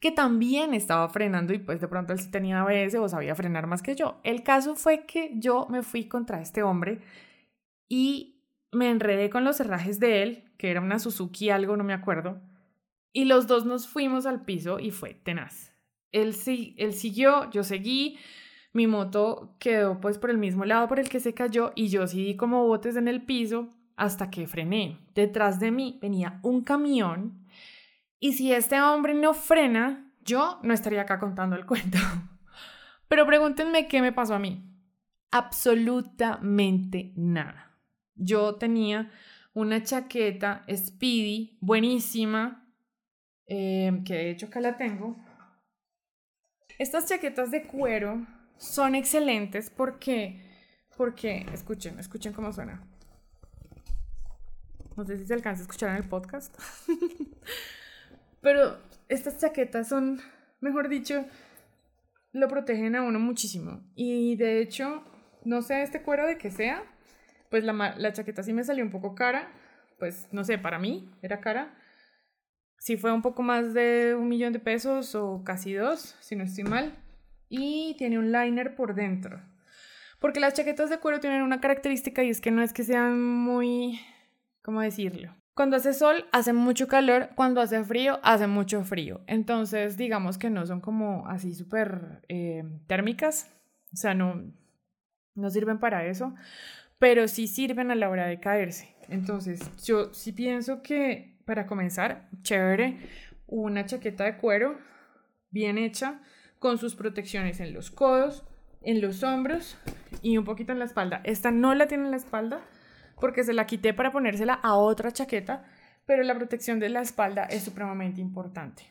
que 0.00 0.10
también 0.10 0.74
estaba 0.74 1.08
frenando 1.08 1.52
y 1.52 1.58
pues 1.58 1.80
de 1.80 1.88
pronto 1.88 2.12
él 2.12 2.20
sí 2.20 2.30
tenía 2.30 2.60
ABS 2.60 2.94
o 2.96 3.08
sabía 3.08 3.34
frenar 3.34 3.66
más 3.66 3.82
que 3.82 3.94
yo. 3.94 4.20
El 4.22 4.42
caso 4.42 4.74
fue 4.74 5.04
que 5.06 5.32
yo 5.34 5.66
me 5.70 5.82
fui 5.82 6.06
contra 6.06 6.40
este 6.40 6.62
hombre 6.62 7.00
y 7.88 8.42
me 8.72 8.90
enredé 8.90 9.30
con 9.30 9.44
los 9.44 9.60
herrajes 9.60 10.00
de 10.00 10.22
él, 10.22 10.44
que 10.58 10.70
era 10.70 10.80
una 10.80 10.98
Suzuki 10.98 11.50
algo, 11.50 11.76
no 11.76 11.84
me 11.84 11.92
acuerdo, 11.92 12.40
y 13.12 13.24
los 13.24 13.46
dos 13.46 13.64
nos 13.64 13.88
fuimos 13.88 14.26
al 14.26 14.44
piso 14.44 14.78
y 14.78 14.90
fue 14.90 15.14
tenaz. 15.14 15.72
Él, 16.12 16.34
él 16.76 16.94
siguió, 16.94 17.50
yo 17.50 17.64
seguí, 17.64 18.18
mi 18.76 18.86
moto 18.86 19.56
quedó 19.58 20.00
pues 20.02 20.18
por 20.18 20.28
el 20.28 20.36
mismo 20.36 20.66
lado 20.66 20.86
por 20.86 21.00
el 21.00 21.08
que 21.08 21.18
se 21.18 21.32
cayó 21.32 21.72
y 21.74 21.88
yo 21.88 22.06
sí 22.06 22.36
como 22.36 22.66
botes 22.66 22.96
en 22.96 23.08
el 23.08 23.22
piso 23.22 23.72
hasta 23.96 24.30
que 24.30 24.46
frené. 24.46 24.98
Detrás 25.14 25.58
de 25.58 25.70
mí 25.70 25.98
venía 26.02 26.38
un 26.42 26.62
camión 26.62 27.46
y 28.20 28.34
si 28.34 28.52
este 28.52 28.78
hombre 28.82 29.14
no 29.14 29.32
frena, 29.32 30.12
yo 30.20 30.60
no 30.62 30.74
estaría 30.74 31.00
acá 31.00 31.18
contando 31.18 31.56
el 31.56 31.64
cuento. 31.70 31.96
Pero 33.08 33.24
pregúntenme 33.24 33.88
qué 33.88 34.02
me 34.02 34.12
pasó 34.12 34.34
a 34.34 34.38
mí. 34.38 34.62
Absolutamente 35.30 37.14
nada. 37.16 37.78
Yo 38.14 38.56
tenía 38.56 39.10
una 39.54 39.82
chaqueta 39.82 40.66
Speedy 40.70 41.56
buenísima, 41.62 42.68
eh, 43.46 44.02
que 44.04 44.14
de 44.14 44.30
hecho 44.32 44.46
acá 44.46 44.60
la 44.60 44.76
tengo. 44.76 45.16
Estas 46.78 47.08
chaquetas 47.08 47.50
de 47.50 47.62
cuero 47.62 48.35
son 48.58 48.94
excelentes 48.94 49.70
porque, 49.70 50.40
porque, 50.96 51.46
escuchen, 51.52 51.98
escuchen 51.98 52.32
cómo 52.32 52.52
suena. 52.52 52.82
No 54.96 55.04
sé 55.04 55.18
si 55.18 55.26
se 55.26 55.34
alcanza 55.34 55.60
a 55.60 55.64
escuchar 55.64 55.90
en 55.90 55.96
el 55.96 56.08
podcast. 56.08 56.56
Pero 58.40 58.78
estas 59.08 59.38
chaquetas 59.38 59.88
son, 59.88 60.20
mejor 60.60 60.88
dicho, 60.88 61.26
lo 62.32 62.48
protegen 62.48 62.96
a 62.96 63.02
uno 63.02 63.18
muchísimo. 63.18 63.82
Y 63.94 64.36
de 64.36 64.60
hecho, 64.60 65.04
no 65.44 65.62
sé 65.62 65.82
este 65.82 66.02
cuero 66.02 66.26
de 66.26 66.38
que 66.38 66.50
sea, 66.50 66.82
pues 67.50 67.64
la, 67.64 67.72
la 67.72 68.12
chaqueta 68.12 68.42
sí 68.42 68.52
me 68.52 68.64
salió 68.64 68.84
un 68.84 68.90
poco 68.90 69.14
cara. 69.14 69.52
Pues 69.98 70.28
no 70.32 70.44
sé, 70.44 70.58
para 70.58 70.78
mí 70.78 71.10
era 71.20 71.40
cara. 71.40 71.74
Sí 72.78 72.96
fue 72.96 73.12
un 73.12 73.22
poco 73.22 73.42
más 73.42 73.74
de 73.74 74.14
un 74.14 74.28
millón 74.28 74.52
de 74.52 74.60
pesos 74.60 75.14
o 75.14 75.42
casi 75.44 75.74
dos, 75.74 76.16
si 76.20 76.36
no 76.36 76.44
estoy 76.44 76.64
mal 76.64 77.05
y 77.48 77.94
tiene 77.98 78.18
un 78.18 78.32
liner 78.32 78.74
por 78.74 78.94
dentro. 78.94 79.40
Porque 80.18 80.40
las 80.40 80.54
chaquetas 80.54 80.90
de 80.90 80.98
cuero 80.98 81.20
tienen 81.20 81.42
una 81.42 81.60
característica 81.60 82.22
y 82.22 82.30
es 82.30 82.40
que 82.40 82.50
no 82.50 82.62
es 82.62 82.72
que 82.72 82.84
sean 82.84 83.20
muy... 83.22 84.00
¿Cómo 84.62 84.80
decirlo? 84.80 85.34
Cuando 85.54 85.76
hace 85.76 85.94
sol 85.94 86.26
hace 86.32 86.52
mucho 86.52 86.86
calor, 86.88 87.30
cuando 87.34 87.60
hace 87.60 87.82
frío 87.84 88.18
hace 88.22 88.46
mucho 88.46 88.84
frío. 88.84 89.22
Entonces 89.26 89.96
digamos 89.96 90.36
que 90.38 90.50
no 90.50 90.66
son 90.66 90.80
como 90.80 91.26
así 91.28 91.54
súper 91.54 92.22
eh, 92.28 92.64
térmicas, 92.86 93.50
o 93.92 93.96
sea, 93.96 94.12
no, 94.14 94.42
no 95.34 95.50
sirven 95.50 95.78
para 95.78 96.04
eso, 96.04 96.34
pero 96.98 97.28
sí 97.28 97.46
sirven 97.46 97.90
a 97.90 97.94
la 97.94 98.10
hora 98.10 98.26
de 98.26 98.40
caerse. 98.40 98.94
Entonces 99.08 99.60
yo 99.84 100.12
sí 100.12 100.32
pienso 100.32 100.82
que 100.82 101.38
para 101.46 101.66
comenzar, 101.66 102.28
chévere, 102.42 102.98
una 103.46 103.86
chaqueta 103.86 104.24
de 104.24 104.36
cuero 104.36 104.76
bien 105.50 105.78
hecha 105.78 106.20
con 106.66 106.78
sus 106.78 106.96
protecciones 106.96 107.60
en 107.60 107.72
los 107.72 107.92
codos, 107.92 108.44
en 108.82 109.00
los 109.00 109.22
hombros 109.22 109.78
y 110.20 110.36
un 110.36 110.44
poquito 110.44 110.72
en 110.72 110.80
la 110.80 110.84
espalda. 110.84 111.20
Esta 111.22 111.52
no 111.52 111.76
la 111.76 111.86
tiene 111.86 112.06
en 112.06 112.10
la 112.10 112.16
espalda 112.16 112.60
porque 113.20 113.44
se 113.44 113.52
la 113.52 113.68
quité 113.68 113.94
para 113.94 114.10
ponérsela 114.10 114.54
a 114.54 114.74
otra 114.74 115.12
chaqueta, 115.12 115.62
pero 116.06 116.24
la 116.24 116.34
protección 116.34 116.80
de 116.80 116.88
la 116.88 117.02
espalda 117.02 117.44
es 117.44 117.62
supremamente 117.62 118.20
importante. 118.20 118.82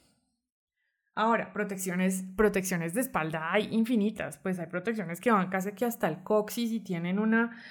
Ahora, 1.15 1.51
protecciones, 1.51 2.23
protecciones 2.37 2.93
de 2.93 3.01
espalda 3.01 3.51
hay 3.51 3.67
infinitas, 3.73 4.37
pues 4.37 4.57
hay 4.57 4.67
protecciones 4.67 5.19
que 5.19 5.31
van 5.31 5.49
casi 5.49 5.73
que 5.73 5.83
hasta 5.83 6.07
el 6.07 6.23
coxis 6.23 6.71
y 6.71 6.79
tienen 6.79 7.19
una 7.19 7.61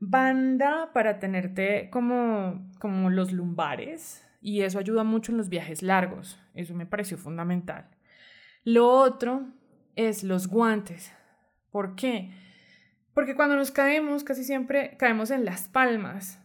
banda 0.00 0.94
para 0.94 1.18
tenerte 1.18 1.90
como, 1.90 2.70
como 2.78 3.10
los 3.10 3.32
lumbares 3.32 4.26
y 4.40 4.62
eso 4.62 4.78
ayuda 4.78 5.04
mucho 5.04 5.30
en 5.30 5.36
los 5.36 5.50
viajes 5.50 5.82
largos, 5.82 6.40
eso 6.54 6.74
me 6.74 6.86
pareció 6.86 7.18
fundamental. 7.18 7.90
Lo 8.64 8.88
otro 8.88 9.48
es 9.96 10.22
los 10.22 10.46
guantes. 10.46 11.12
¿Por 11.70 11.96
qué? 11.96 12.30
Porque 13.14 13.34
cuando 13.34 13.56
nos 13.56 13.70
caemos, 13.70 14.24
casi 14.24 14.44
siempre 14.44 14.96
caemos 14.98 15.30
en 15.30 15.44
las 15.44 15.68
palmas. 15.68 16.40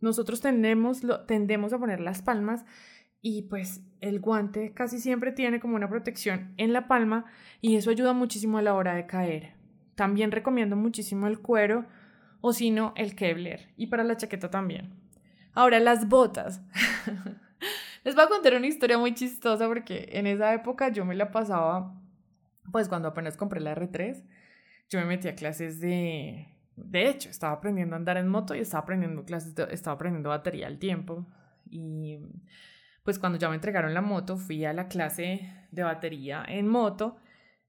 Nosotros 0.00 0.40
tendemos, 0.40 1.04
a 1.04 1.78
poner 1.78 2.00
las 2.00 2.22
palmas 2.22 2.64
y 3.22 3.42
pues 3.42 3.80
el 4.00 4.20
guante 4.20 4.74
casi 4.74 4.98
siempre 4.98 5.32
tiene 5.32 5.60
como 5.60 5.76
una 5.76 5.88
protección 5.88 6.52
en 6.58 6.72
la 6.72 6.88
palma 6.88 7.24
y 7.62 7.76
eso 7.76 7.90
ayuda 7.90 8.12
muchísimo 8.12 8.58
a 8.58 8.62
la 8.62 8.74
hora 8.74 8.94
de 8.94 9.06
caer. 9.06 9.54
También 9.94 10.32
recomiendo 10.32 10.76
muchísimo 10.76 11.26
el 11.26 11.38
cuero 11.38 11.86
o 12.40 12.52
si 12.52 12.70
no 12.70 12.92
el 12.96 13.14
Kevlar 13.14 13.60
y 13.76 13.86
para 13.86 14.04
la 14.04 14.16
chaqueta 14.16 14.50
también. 14.50 14.92
Ahora 15.54 15.78
las 15.78 16.08
botas. 16.08 16.60
Les 18.04 18.14
voy 18.14 18.24
a 18.24 18.28
contar 18.28 18.54
una 18.54 18.66
historia 18.66 18.98
muy 18.98 19.14
chistosa 19.14 19.66
porque 19.66 20.08
en 20.12 20.26
esa 20.26 20.52
época 20.54 20.90
yo 20.90 21.04
me 21.04 21.14
la 21.14 21.30
pasaba, 21.30 22.00
pues 22.70 22.88
cuando 22.88 23.08
apenas 23.08 23.36
compré 23.36 23.60
la 23.60 23.74
R3, 23.74 24.22
yo 24.90 25.00
me 25.00 25.06
metí 25.06 25.28
a 25.28 25.34
clases 25.34 25.80
de... 25.80 26.48
De 26.76 27.08
hecho, 27.08 27.30
estaba 27.30 27.54
aprendiendo 27.54 27.94
a 27.94 27.98
andar 27.98 28.16
en 28.16 28.28
moto 28.28 28.54
y 28.54 28.58
estaba 28.58 28.82
aprendiendo 28.82 29.24
clases, 29.24 29.54
estaba 29.70 29.94
aprendiendo 29.94 30.28
batería 30.28 30.66
al 30.66 30.78
tiempo. 30.78 31.26
Y 31.70 32.18
pues 33.04 33.18
cuando 33.18 33.38
ya 33.38 33.48
me 33.48 33.54
entregaron 33.54 33.94
la 33.94 34.02
moto, 34.02 34.36
fui 34.36 34.64
a 34.64 34.72
la 34.72 34.88
clase 34.88 35.66
de 35.70 35.82
batería 35.82 36.44
en 36.46 36.68
moto 36.68 37.16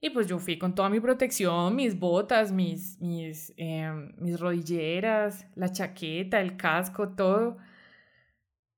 y 0.01 0.09
pues 0.11 0.27
yo 0.27 0.37
fui 0.37 0.57
con 0.57 0.75
toda 0.75 0.89
mi 0.89 0.99
protección, 0.99 1.75
mis 1.75 1.97
botas, 1.97 2.51
mis, 2.51 2.99
mis, 3.01 3.53
em, 3.57 4.13
mis 4.17 4.39
rodilleras, 4.39 5.47
la 5.55 5.71
chaqueta, 5.71 6.41
el 6.41 6.57
casco, 6.57 7.09
todo. 7.09 7.57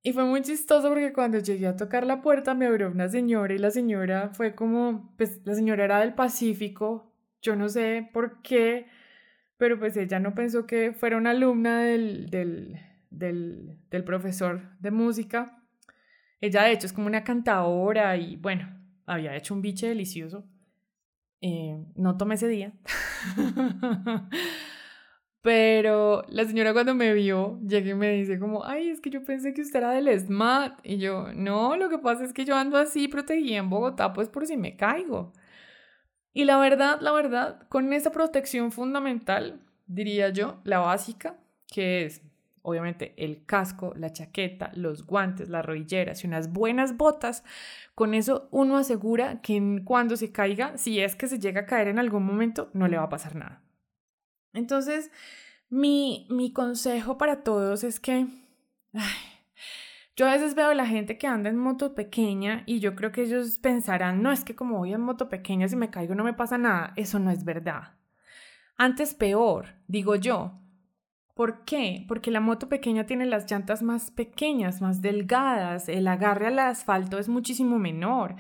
Y 0.08 0.14
fue 0.14 0.24
muy 0.24 0.42
chistoso 0.42 0.88
porque 0.88 1.12
cuando 1.12 1.38
llegué 1.40 1.68
a 1.68 1.76
tocar 1.76 2.08
la 2.08 2.22
puerta 2.22 2.54
me 2.54 2.66
abrió 2.66 2.90
una 2.90 3.10
señora 3.10 3.54
y 3.54 3.58
la 3.58 3.72
señora 3.72 4.30
fue 4.30 4.56
como, 4.56 5.14
pues 5.18 5.42
la 5.44 5.54
señora 5.54 5.84
era 5.84 6.00
del 6.00 6.14
Pacífico, 6.14 7.14
yo 7.42 7.58
no 7.58 7.68
sé 7.68 8.10
por 8.14 8.42
qué, 8.42 8.88
pero 9.58 9.78
pues 9.78 9.98
ella 9.98 10.22
no 10.22 10.34
pensó 10.34 10.66
que 10.66 10.94
fuera 10.94 11.18
una 11.18 11.32
alumna 11.32 11.82
del, 11.82 12.30
del, 12.30 12.80
del, 13.10 14.04
profesor 14.06 14.62
de 14.80 14.92
música. 14.92 15.62
Ella 16.40 16.64
de 16.64 16.72
hecho 16.72 16.88
es 16.88 16.94
como 16.94 17.08
una 17.08 17.26
cantadora 17.26 18.16
y 18.16 18.38
bueno, 18.38 18.66
había 19.06 19.36
hecho 19.36 19.56
un 19.56 19.62
biche 19.62 19.90
delicioso. 19.90 20.46
Eh, 21.42 21.84
no 21.98 22.16
tomé 22.16 22.36
ese 22.36 22.48
día. 22.48 22.72
Pero 25.48 26.26
la 26.28 26.44
señora 26.44 26.74
cuando 26.74 26.94
me 26.94 27.14
vio, 27.14 27.58
llega 27.66 27.92
y 27.92 27.94
me 27.94 28.12
dice 28.12 28.38
como, 28.38 28.66
ay, 28.66 28.90
es 28.90 29.00
que 29.00 29.10
yo 29.10 29.24
pensé 29.24 29.54
que 29.54 29.62
usted 29.62 29.80
era 29.80 29.92
del 29.92 30.10
SMAT. 30.20 30.82
Y 30.84 30.98
yo, 30.98 31.32
no, 31.34 31.78
lo 31.78 31.88
que 31.88 31.98
pasa 32.00 32.26
es 32.26 32.34
que 32.34 32.44
yo 32.44 32.58
ando 32.58 32.78
así 32.78 33.08
protegida 33.08 33.56
en 33.56 33.70
Bogotá, 33.70 34.12
pues 34.12 34.28
por 34.28 34.46
si 34.46 34.58
me 34.58 34.76
caigo. 34.76 35.32
Y 36.34 36.44
la 36.44 36.58
verdad, 36.58 37.00
la 37.00 37.14
verdad, 37.14 37.66
con 37.70 37.94
esa 37.94 38.12
protección 38.12 38.74
fundamental, 38.74 39.62
diría 39.86 40.32
yo, 40.32 40.60
la 40.66 40.80
básica, 40.80 41.38
que 41.66 42.04
es 42.04 42.22
obviamente 42.62 43.14
el 43.16 43.46
casco, 43.46 43.94
la 43.96 44.12
chaqueta, 44.12 44.72
los 44.76 45.06
guantes, 45.06 45.48
las 45.48 45.66
rodilleras 45.66 46.26
y 46.26 46.28
unas 46.28 46.52
buenas 46.52 46.98
botas, 46.98 47.46
con 47.96 48.16
eso 48.16 48.50
uno 48.52 48.76
asegura 48.76 49.42
que 49.42 49.82
cuando 49.86 50.18
se 50.18 50.34
caiga, 50.34 50.78
si 50.78 51.00
es 51.00 51.16
que 51.16 51.28
se 51.28 51.40
llega 51.40 51.62
a 51.62 51.66
caer 51.66 51.88
en 51.88 52.00
algún 52.00 52.26
momento, 52.26 52.70
no 52.74 52.90
le 52.90 52.98
va 52.98 53.04
a 53.04 53.10
pasar 53.10 53.38
nada. 53.38 53.62
Entonces, 54.58 55.12
mi, 55.70 56.28
mi 56.30 56.52
consejo 56.52 57.18
para 57.18 57.44
todos 57.44 57.84
es 57.84 58.00
que... 58.00 58.28
yo 60.16 60.28
a 60.28 60.32
veces 60.32 60.56
veo 60.56 60.70
a 60.70 60.76
la 60.76 60.88
gente 60.88 61.18
que 61.18 61.28
anda 61.28 61.50
en 61.50 61.58
moto 61.58 61.94
pequeña 61.94 62.64
y 62.66 62.80
yo 62.80 62.96
creo 62.96 63.12
que 63.12 63.22
ellos 63.22 63.60
pensarán, 63.60 64.24
no, 64.24 64.32
es 64.32 64.44
que 64.44 64.56
como 64.56 64.80
voy 64.80 64.94
en 64.94 65.02
moto 65.02 65.30
pequeña, 65.30 65.68
si 65.68 65.76
me 65.76 65.90
caigo 65.90 66.16
no 66.16 66.24
me 66.24 66.34
pasa 66.34 66.58
nada. 66.58 66.94
Eso 66.96 67.20
no 67.20 67.32
es 67.32 67.44
verdad. 67.44 67.94
Antes 68.78 69.14
peor, 69.14 69.76
digo 69.88 70.16
yo, 70.16 70.60
¿Por 71.38 71.66
qué? 71.66 72.04
Porque 72.08 72.32
la 72.32 72.40
moto 72.40 72.68
pequeña 72.68 73.06
tiene 73.06 73.28
las 73.28 73.50
llantas 73.50 73.84
más 73.84 74.10
pequeñas, 74.10 74.82
más 74.82 75.04
delgadas, 75.04 75.88
el 75.88 76.08
agarre 76.08 76.48
al 76.48 76.58
asfalto 76.58 77.20
es 77.20 77.30
muchísimo 77.30 77.78
menor. 77.78 78.36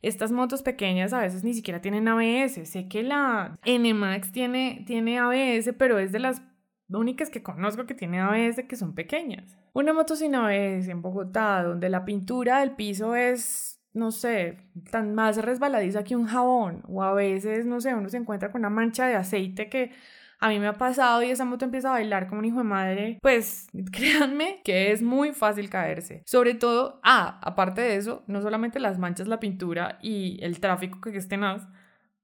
Estas 0.00 0.30
motos 0.30 0.62
pequeñas 0.62 1.12
a 1.12 1.20
veces 1.20 1.42
ni 1.44 1.54
siquiera 1.54 1.80
tienen 1.80 2.06
ABS. 2.08 2.68
Sé 2.68 2.88
que 2.88 3.02
la 3.02 3.58
NMAX 3.66 4.32
tiene, 4.32 4.84
tiene 4.86 5.18
ABS, 5.18 5.74
pero 5.76 5.98
es 5.98 6.12
de 6.12 6.20
las 6.20 6.42
únicas 6.88 7.30
que 7.30 7.42
conozco 7.42 7.86
que 7.86 7.94
tiene 7.94 8.20
ABS 8.20 8.64
que 8.68 8.76
son 8.76 8.94
pequeñas. 8.94 9.56
Una 9.72 9.92
moto 9.92 10.16
sin 10.16 10.34
ABS 10.34 10.88
en 10.88 11.02
Bogotá, 11.02 11.62
donde 11.62 11.88
la 11.88 12.04
pintura 12.04 12.60
del 12.60 12.72
piso 12.72 13.14
es, 13.14 13.80
no 13.92 14.10
sé, 14.10 14.58
tan 14.90 15.14
más 15.14 15.36
resbaladiza 15.36 16.04
que 16.04 16.16
un 16.16 16.26
jabón, 16.26 16.82
o 16.88 17.02
a 17.02 17.12
veces, 17.12 17.66
no 17.66 17.80
sé, 17.80 17.94
uno 17.94 18.08
se 18.08 18.16
encuentra 18.16 18.50
con 18.50 18.60
una 18.60 18.70
mancha 18.70 19.06
de 19.06 19.16
aceite 19.16 19.68
que 19.68 19.92
a 20.40 20.48
mí 20.48 20.58
me 20.58 20.68
ha 20.68 20.78
pasado 20.78 21.22
y 21.22 21.30
esa 21.30 21.44
moto 21.44 21.64
empieza 21.64 21.88
a 21.88 21.92
bailar 21.92 22.28
como 22.28 22.40
un 22.40 22.44
hijo 22.44 22.58
de 22.58 22.64
madre, 22.64 23.18
pues 23.22 23.66
créanme 23.92 24.60
que 24.64 24.92
es 24.92 25.02
muy 25.02 25.32
fácil 25.32 25.68
caerse. 25.68 26.22
Sobre 26.26 26.54
todo, 26.54 27.00
ah, 27.02 27.40
aparte 27.42 27.80
de 27.80 27.96
eso, 27.96 28.22
no 28.26 28.40
solamente 28.40 28.80
las 28.80 28.98
manchas, 28.98 29.28
la 29.28 29.40
pintura 29.40 29.98
y 30.02 30.38
el 30.42 30.60
tráfico 30.60 31.00
que 31.00 31.16
estén 31.16 31.40
más, 31.40 31.66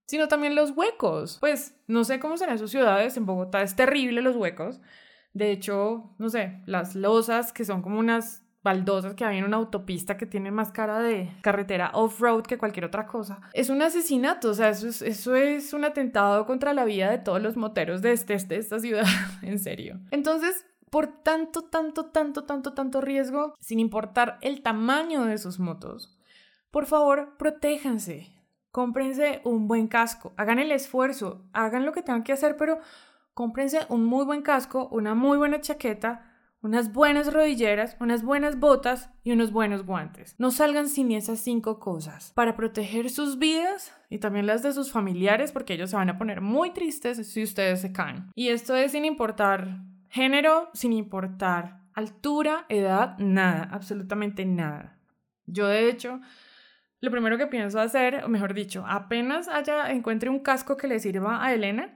sino 0.06 0.28
también 0.28 0.54
los 0.54 0.70
huecos. 0.70 1.38
Pues 1.40 1.74
no 1.86 2.04
sé 2.04 2.20
cómo 2.20 2.36
serán 2.36 2.58
sus 2.58 2.70
ciudades, 2.70 3.16
en 3.16 3.26
Bogotá 3.26 3.62
es 3.62 3.74
terrible 3.74 4.22
los 4.22 4.36
huecos. 4.36 4.80
De 5.32 5.50
hecho, 5.50 6.14
no 6.18 6.28
sé, 6.28 6.62
las 6.66 6.94
losas 6.94 7.52
que 7.52 7.64
son 7.64 7.82
como 7.82 7.98
unas 7.98 8.43
baldosas 8.64 9.14
que 9.14 9.24
hay 9.24 9.38
en 9.38 9.44
una 9.44 9.58
autopista 9.58 10.16
que 10.16 10.26
tiene 10.26 10.50
más 10.50 10.72
cara 10.72 10.98
de 10.98 11.30
carretera 11.42 11.90
off-road 11.92 12.42
que 12.42 12.58
cualquier 12.58 12.86
otra 12.86 13.06
cosa. 13.06 13.40
Es 13.52 13.68
un 13.68 13.82
asesinato, 13.82 14.50
o 14.50 14.54
sea, 14.54 14.70
eso 14.70 14.88
es, 14.88 15.02
eso 15.02 15.36
es 15.36 15.74
un 15.74 15.84
atentado 15.84 16.46
contra 16.46 16.72
la 16.72 16.86
vida 16.86 17.10
de 17.10 17.18
todos 17.18 17.42
los 17.42 17.56
moteros 17.56 18.00
de, 18.00 18.12
este, 18.12 18.36
de 18.38 18.56
esta 18.56 18.80
ciudad, 18.80 19.04
en 19.42 19.58
serio. 19.58 20.00
Entonces, 20.10 20.66
por 20.90 21.22
tanto, 21.22 21.62
tanto, 21.62 22.06
tanto, 22.06 22.44
tanto, 22.44 22.72
tanto 22.72 23.00
riesgo, 23.02 23.54
sin 23.60 23.80
importar 23.80 24.38
el 24.40 24.62
tamaño 24.62 25.24
de 25.26 25.36
sus 25.36 25.60
motos, 25.60 26.18
por 26.70 26.86
favor, 26.86 27.36
protéjanse. 27.36 28.32
Cómprense 28.70 29.40
un 29.44 29.68
buen 29.68 29.86
casco, 29.86 30.32
hagan 30.36 30.58
el 30.58 30.72
esfuerzo, 30.72 31.44
hagan 31.52 31.84
lo 31.84 31.92
que 31.92 32.02
tengan 32.02 32.24
que 32.24 32.32
hacer, 32.32 32.56
pero 32.56 32.80
cómprense 33.32 33.80
un 33.88 34.04
muy 34.04 34.24
buen 34.24 34.42
casco, 34.42 34.88
una 34.90 35.14
muy 35.14 35.38
buena 35.38 35.60
chaqueta, 35.60 36.33
unas 36.64 36.94
buenas 36.94 37.30
rodilleras, 37.30 37.94
unas 38.00 38.22
buenas 38.22 38.58
botas 38.58 39.10
y 39.22 39.32
unos 39.32 39.52
buenos 39.52 39.84
guantes. 39.84 40.34
No 40.38 40.50
salgan 40.50 40.88
sin 40.88 41.12
esas 41.12 41.40
cinco 41.40 41.78
cosas 41.78 42.32
para 42.34 42.56
proteger 42.56 43.10
sus 43.10 43.38
vidas 43.38 43.94
y 44.08 44.16
también 44.16 44.46
las 44.46 44.62
de 44.62 44.72
sus 44.72 44.90
familiares 44.90 45.52
porque 45.52 45.74
ellos 45.74 45.90
se 45.90 45.96
van 45.96 46.08
a 46.08 46.16
poner 46.16 46.40
muy 46.40 46.72
tristes 46.72 47.30
si 47.30 47.42
ustedes 47.42 47.82
se 47.82 47.92
caen. 47.92 48.30
Y 48.34 48.48
esto 48.48 48.74
es 48.74 48.92
sin 48.92 49.04
importar 49.04 49.82
género, 50.08 50.70
sin 50.72 50.94
importar 50.94 51.80
altura, 51.92 52.64
edad, 52.70 53.18
nada, 53.18 53.68
absolutamente 53.70 54.46
nada. 54.46 54.96
Yo 55.46 55.66
de 55.66 55.90
hecho 55.90 56.22
lo 57.04 57.10
primero 57.10 57.36
que 57.36 57.46
pienso 57.46 57.78
hacer, 57.78 58.24
o 58.24 58.28
mejor 58.28 58.54
dicho, 58.54 58.82
apenas 58.88 59.48
haya 59.48 59.90
encuentre 59.90 60.30
un 60.30 60.38
casco 60.38 60.78
que 60.78 60.88
le 60.88 60.98
sirva 60.98 61.44
a 61.44 61.52
Elena, 61.52 61.94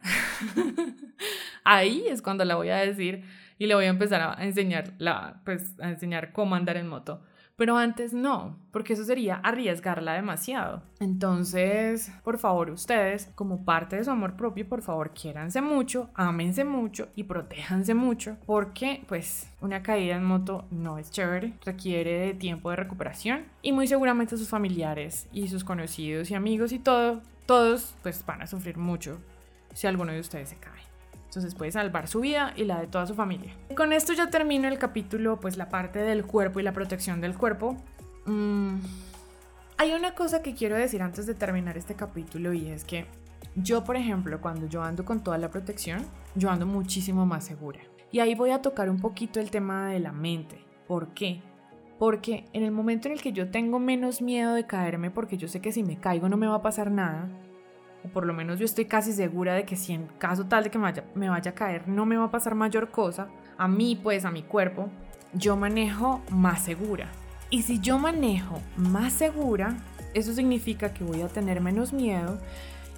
ahí 1.65 2.05
es 2.07 2.21
cuando 2.21 2.45
la 2.45 2.57
voy 2.57 2.69
a 2.69 2.77
decir, 2.77 3.25
y 3.59 3.67
le 3.67 3.75
voy 3.75 3.85
a 3.87 3.89
empezar 3.89 4.21
a 4.21 4.45
enseñar, 4.45 4.95
la, 4.99 5.41
pues, 5.45 5.79
a 5.81 5.91
enseñar 5.91 6.33
cómo 6.33 6.55
andar 6.55 6.77
en 6.77 6.89
moto. 6.89 7.21
Pero 7.59 7.77
antes 7.77 8.13
no, 8.13 8.57
porque 8.71 8.93
eso 8.93 9.03
sería 9.03 9.35
arriesgarla 9.43 10.13
demasiado. 10.13 10.81
Entonces, 11.01 12.13
por 12.23 12.39
favor, 12.39 12.71
ustedes, 12.71 13.33
como 13.35 13.65
parte 13.65 13.97
de 13.97 14.05
su 14.05 14.13
amor 14.13 14.37
propio, 14.37 14.69
por 14.69 14.81
favor, 14.81 15.11
quiéranse 15.11 15.61
mucho, 15.61 16.09
ámense 16.15 16.63
mucho 16.63 17.09
y 17.17 17.25
protéjanse 17.25 17.95
mucho, 17.95 18.37
porque 18.47 19.03
pues 19.09 19.51
una 19.61 19.83
caída 19.83 20.15
en 20.15 20.25
moto 20.25 20.67
no 20.71 20.99
es 20.99 21.11
chévere, 21.11 21.55
requiere 21.65 22.27
de 22.27 22.35
tiempo 22.35 22.71
de 22.71 22.77
recuperación 22.77 23.47
y 23.61 23.73
muy 23.73 23.89
seguramente 23.89 24.37
sus 24.37 24.49
familiares 24.49 25.27
y 25.33 25.49
sus 25.49 25.65
conocidos 25.65 26.31
y 26.31 26.37
amigos 26.37 26.71
y 26.71 26.79
todo, 26.79 27.23
todos 27.45 27.97
pues 28.05 28.25
van 28.25 28.41
a 28.41 28.47
sufrir 28.47 28.77
mucho 28.77 29.19
si 29.75 29.89
alguno 29.89 30.13
de 30.13 30.21
ustedes 30.21 30.51
se 30.51 30.57
cae. 30.59 30.88
Entonces 31.29 31.55
puede 31.55 31.71
salvar 31.71 32.09
su 32.09 32.21
vida 32.21 32.55
y 32.57 32.65
la 32.65 32.81
de 32.81 32.87
toda 32.87 33.07
su 33.07 33.15
familia. 33.15 33.55
Con 33.77 33.93
esto 33.93 34.15
ya 34.15 34.31
termino 34.31 34.67
el 34.67 34.79
capítulo, 34.79 35.39
pues 35.39 35.59
la 35.59 35.69
parte 35.69 35.99
del 35.99 36.25
cuerpo 36.25 36.59
y 36.59 36.63
la 36.63 36.73
protección 36.73 37.21
del 37.21 37.37
cuerpo. 37.37 37.77
Mm, 38.25 38.79
hay 39.77 39.93
una 39.93 40.15
cosa 40.15 40.43
que 40.43 40.55
quiero 40.55 40.77
decir 40.77 41.03
antes 41.03 41.27
de 41.27 41.35
terminar 41.35 41.77
este 41.77 41.95
capítulo 41.95 42.55
y 42.55 42.69
es 42.69 42.85
que 42.85 43.07
yo, 43.57 43.85
por 43.85 43.97
ejemplo, 43.97 44.41
cuando 44.41 44.67
yo 44.67 44.83
ando 44.83 45.05
con 45.05 45.23
toda 45.23 45.37
la 45.37 45.51
protección, 45.51 46.07
yo 46.35 46.51
ando 46.51 46.65
muchísimo 46.65 47.27
más 47.27 47.45
segura. 47.45 47.81
Y 48.11 48.21
ahí 48.21 48.35
voy 48.35 48.51
a 48.51 48.63
tocar 48.63 48.89
un 48.89 48.99
poquito 48.99 49.39
el 49.39 49.51
tema 49.51 49.91
de 49.91 50.01
la 50.01 50.13
mente. 50.13 50.65
¿Por 50.87 51.13
qué? 51.13 51.43
Porque 51.99 52.47
en 52.55 52.63
el 52.63 52.71
momento 52.71 53.09
en 53.09 53.15
el 53.15 53.21
que 53.21 53.33
yo 53.33 53.51
tengo 53.51 53.79
menos 53.79 54.23
miedo 54.23 54.55
de 54.55 54.67
caerme, 54.67 55.11
porque 55.11 55.37
yo 55.37 55.47
sé 55.47 55.61
que 55.61 55.73
si 55.73 55.83
me 55.83 55.99
caigo 55.99 56.29
no 56.29 56.37
me 56.39 56.47
va 56.47 56.57
a 56.57 56.63
pasar 56.63 56.91
nada, 56.91 57.29
por 58.13 58.27
lo 58.27 58.33
menos 58.33 58.59
yo 58.59 58.65
estoy 58.65 58.87
casi 58.87 59.13
segura 59.13 59.55
de 59.55 59.65
que 59.65 59.77
si 59.77 59.93
en 59.93 60.07
caso 60.19 60.47
tal 60.47 60.65
de 60.65 60.71
que 60.71 60.79
me 60.79 60.85
vaya, 60.85 61.05
me 61.15 61.29
vaya 61.29 61.53
a 61.53 61.55
caer 61.55 61.89
no 61.89 62.07
me 62.07 62.17
va 62.17 62.25
a 62.25 62.31
pasar 62.31 62.55
mayor 62.55 62.91
cosa, 62.91 63.29
a 63.57 63.69
mí 63.69 63.99
pues, 64.01 64.25
a 64.25 64.31
mi 64.31 64.43
cuerpo, 64.43 64.89
yo 65.33 65.57
manejo 65.57 66.23
más 66.31 66.63
segura. 66.63 67.09
Y 67.51 67.63
si 67.63 67.81
yo 67.81 67.99
manejo 67.99 68.61
más 68.77 69.13
segura, 69.13 69.77
eso 70.15 70.33
significa 70.33 70.93
que 70.93 71.05
voy 71.05 71.23
a 71.23 71.29
tener 71.29 71.61
menos 71.61 71.93
miedo 71.93 72.39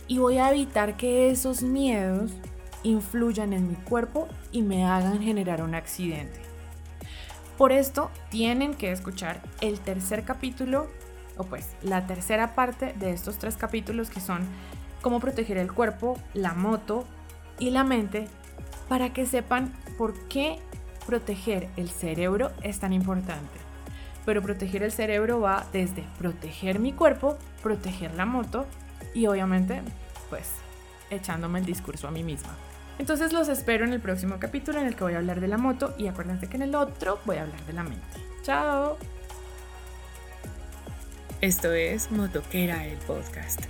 y 0.06 0.18
voy 0.18 0.38
a 0.38 0.50
evitar 0.50 0.96
que 0.96 1.30
esos 1.30 1.62
miedos 1.62 2.32
influyan 2.82 3.52
en 3.52 3.68
mi 3.68 3.74
cuerpo 3.74 4.28
y 4.52 4.62
me 4.62 4.84
hagan 4.84 5.22
generar 5.22 5.62
un 5.62 5.74
accidente. 5.74 6.40
Por 7.56 7.72
esto 7.72 8.10
tienen 8.30 8.74
que 8.74 8.90
escuchar 8.90 9.42
el 9.60 9.80
tercer 9.80 10.24
capítulo, 10.24 10.88
o 11.36 11.44
pues 11.44 11.68
la 11.82 12.06
tercera 12.06 12.54
parte 12.54 12.94
de 12.94 13.12
estos 13.12 13.38
tres 13.38 13.56
capítulos 13.56 14.10
que 14.10 14.20
son 14.20 14.40
cómo 15.00 15.20
proteger 15.20 15.58
el 15.58 15.72
cuerpo, 15.72 16.18
la 16.34 16.54
moto 16.54 17.04
y 17.58 17.70
la 17.70 17.84
mente 17.84 18.28
para 18.88 19.12
que 19.12 19.26
sepan 19.26 19.72
por 19.96 20.28
qué 20.28 20.58
proteger 21.06 21.68
el 21.76 21.90
cerebro 21.90 22.50
es 22.62 22.80
tan 22.80 22.92
importante. 22.92 23.58
Pero 24.26 24.42
proteger 24.42 24.82
el 24.82 24.92
cerebro 24.92 25.40
va 25.40 25.66
desde 25.72 26.04
proteger 26.18 26.78
mi 26.78 26.92
cuerpo, 26.92 27.38
proteger 27.62 28.14
la 28.14 28.26
moto 28.26 28.66
y 29.14 29.26
obviamente 29.26 29.82
pues 30.28 30.50
echándome 31.10 31.58
el 31.58 31.64
discurso 31.64 32.08
a 32.08 32.10
mí 32.10 32.22
misma. 32.22 32.56
Entonces 32.98 33.32
los 33.32 33.48
espero 33.48 33.84
en 33.84 33.92
el 33.92 34.00
próximo 34.00 34.36
capítulo 34.38 34.78
en 34.78 34.86
el 34.86 34.94
que 34.94 35.04
voy 35.04 35.14
a 35.14 35.18
hablar 35.18 35.40
de 35.40 35.48
la 35.48 35.56
moto 35.56 35.94
y 35.96 36.06
acuérdense 36.06 36.48
que 36.48 36.56
en 36.56 36.62
el 36.62 36.74
otro 36.74 37.18
voy 37.24 37.36
a 37.36 37.42
hablar 37.42 37.64
de 37.64 37.72
la 37.72 37.82
mente. 37.82 38.06
Chao. 38.42 38.98
Esto 41.40 41.72
es 41.72 42.10
Motoquera 42.10 42.86
el 42.86 42.98
podcast. 42.98 43.62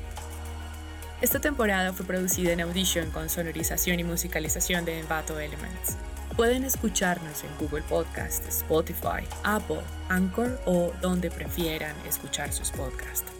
Esta 1.21 1.39
temporada 1.39 1.93
fue 1.93 2.07
producida 2.07 2.53
en 2.53 2.63
Audition 2.63 3.11
con 3.11 3.29
sonorización 3.29 4.01
y 4.01 4.05
musicalización 4.05 4.87
de 4.87 5.01
Envato 5.01 5.39
Elements. 5.39 5.99
Pueden 6.35 6.65
escucharnos 6.65 7.45
en 7.45 7.51
Google 7.59 7.83
Podcast, 7.83 8.49
Spotify, 8.49 9.27
Apple, 9.43 9.83
Anchor 10.09 10.59
o 10.65 10.93
donde 11.03 11.31
prefieran 11.31 11.95
escuchar 12.09 12.55
sus 12.55 12.71
podcasts. 12.71 13.31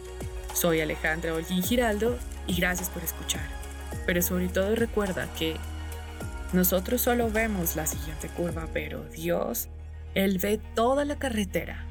Soy 0.53 0.81
Alejandra 0.81 1.33
Olguín 1.33 1.63
Giraldo 1.63 2.19
y 2.45 2.55
gracias 2.55 2.91
por 2.91 3.03
escuchar. 3.03 3.49
Pero 4.05 4.21
sobre 4.21 4.49
todo 4.49 4.75
recuerda 4.75 5.27
que 5.33 5.55
nosotros 6.53 7.01
solo 7.01 7.31
vemos 7.31 7.75
la 7.75 7.87
siguiente 7.87 8.27
curva, 8.27 8.67
pero 8.71 9.03
Dios, 9.05 9.69
Él 10.13 10.37
ve 10.37 10.59
toda 10.75 11.03
la 11.03 11.17
carretera 11.17 11.90